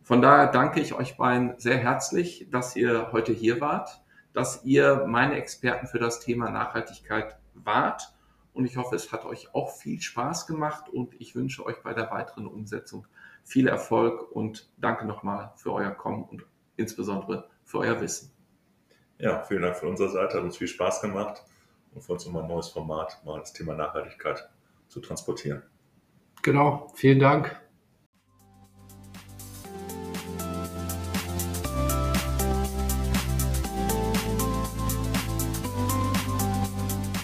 Von 0.02 0.22
daher 0.22 0.46
danke 0.46 0.80
ich 0.80 0.94
euch 0.94 1.16
beiden 1.16 1.58
sehr 1.58 1.78
herzlich, 1.78 2.46
dass 2.50 2.76
ihr 2.76 3.10
heute 3.12 3.32
hier 3.32 3.60
wart, 3.60 4.02
dass 4.32 4.64
ihr 4.64 5.04
meine 5.06 5.34
Experten 5.34 5.86
für 5.86 5.98
das 5.98 6.20
Thema 6.20 6.50
Nachhaltigkeit 6.50 7.36
wart 7.54 8.14
und 8.58 8.64
ich 8.64 8.76
hoffe, 8.76 8.96
es 8.96 9.12
hat 9.12 9.24
euch 9.24 9.54
auch 9.54 9.70
viel 9.70 10.00
Spaß 10.00 10.48
gemacht 10.48 10.88
und 10.88 11.14
ich 11.20 11.36
wünsche 11.36 11.64
euch 11.64 11.80
bei 11.84 11.94
der 11.94 12.10
weiteren 12.10 12.48
Umsetzung 12.48 13.06
viel 13.44 13.68
Erfolg 13.68 14.32
und 14.32 14.68
danke 14.78 15.06
nochmal 15.06 15.52
für 15.54 15.72
euer 15.72 15.92
Kommen 15.92 16.24
und 16.24 16.44
insbesondere 16.76 17.48
für 17.64 17.78
euer 17.78 18.00
Wissen. 18.00 18.32
Ja, 19.20 19.42
vielen 19.42 19.62
Dank 19.62 19.76
von 19.76 19.88
unserer 19.88 20.10
Seite, 20.10 20.36
hat 20.36 20.44
uns 20.44 20.56
viel 20.56 20.68
Spaß 20.68 21.00
gemacht 21.00 21.42
und 21.92 22.02
für 22.02 22.12
uns 22.12 22.24
nochmal 22.24 22.42
ein 22.42 22.48
neues 22.48 22.68
Format, 22.68 23.20
mal 23.24 23.40
das 23.40 23.52
Thema 23.52 23.74
Nachhaltigkeit 23.74 24.48
zu 24.86 25.00
transportieren. 25.00 25.62
Genau, 26.42 26.92
vielen 26.94 27.18
Dank. 27.18 27.60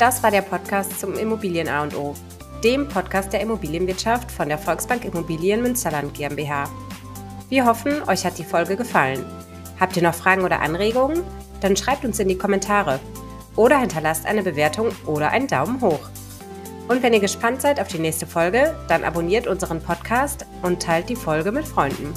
Das 0.00 0.20
war 0.24 0.32
der 0.32 0.42
Podcast 0.42 0.98
zum 0.98 1.14
Immobilien 1.14 1.68
A 1.68 1.84
und 1.84 1.94
O, 1.94 2.14
dem 2.64 2.88
Podcast 2.88 3.32
der 3.32 3.40
Immobilienwirtschaft 3.40 4.32
von 4.32 4.48
der 4.48 4.58
Volksbank 4.58 5.04
Immobilien 5.04 5.62
Münsterland 5.62 6.12
GmbH. 6.12 6.68
Wir 7.48 7.64
hoffen, 7.64 8.02
euch 8.08 8.26
hat 8.26 8.36
die 8.36 8.44
Folge 8.44 8.76
gefallen. 8.76 9.24
Habt 9.78 9.96
ihr 9.96 10.02
noch 10.02 10.14
Fragen 10.14 10.42
oder 10.42 10.60
Anregungen? 10.60 11.22
Dann 11.64 11.78
schreibt 11.78 12.04
uns 12.04 12.18
in 12.18 12.28
die 12.28 12.36
Kommentare 12.36 13.00
oder 13.56 13.78
hinterlasst 13.78 14.26
eine 14.26 14.42
Bewertung 14.42 14.90
oder 15.06 15.30
einen 15.30 15.46
Daumen 15.46 15.80
hoch. 15.80 16.10
Und 16.88 17.02
wenn 17.02 17.14
ihr 17.14 17.20
gespannt 17.20 17.62
seid 17.62 17.80
auf 17.80 17.88
die 17.88 17.98
nächste 17.98 18.26
Folge, 18.26 18.76
dann 18.86 19.02
abonniert 19.02 19.46
unseren 19.46 19.80
Podcast 19.80 20.44
und 20.60 20.82
teilt 20.82 21.08
die 21.08 21.16
Folge 21.16 21.52
mit 21.52 21.66
Freunden. 21.66 22.12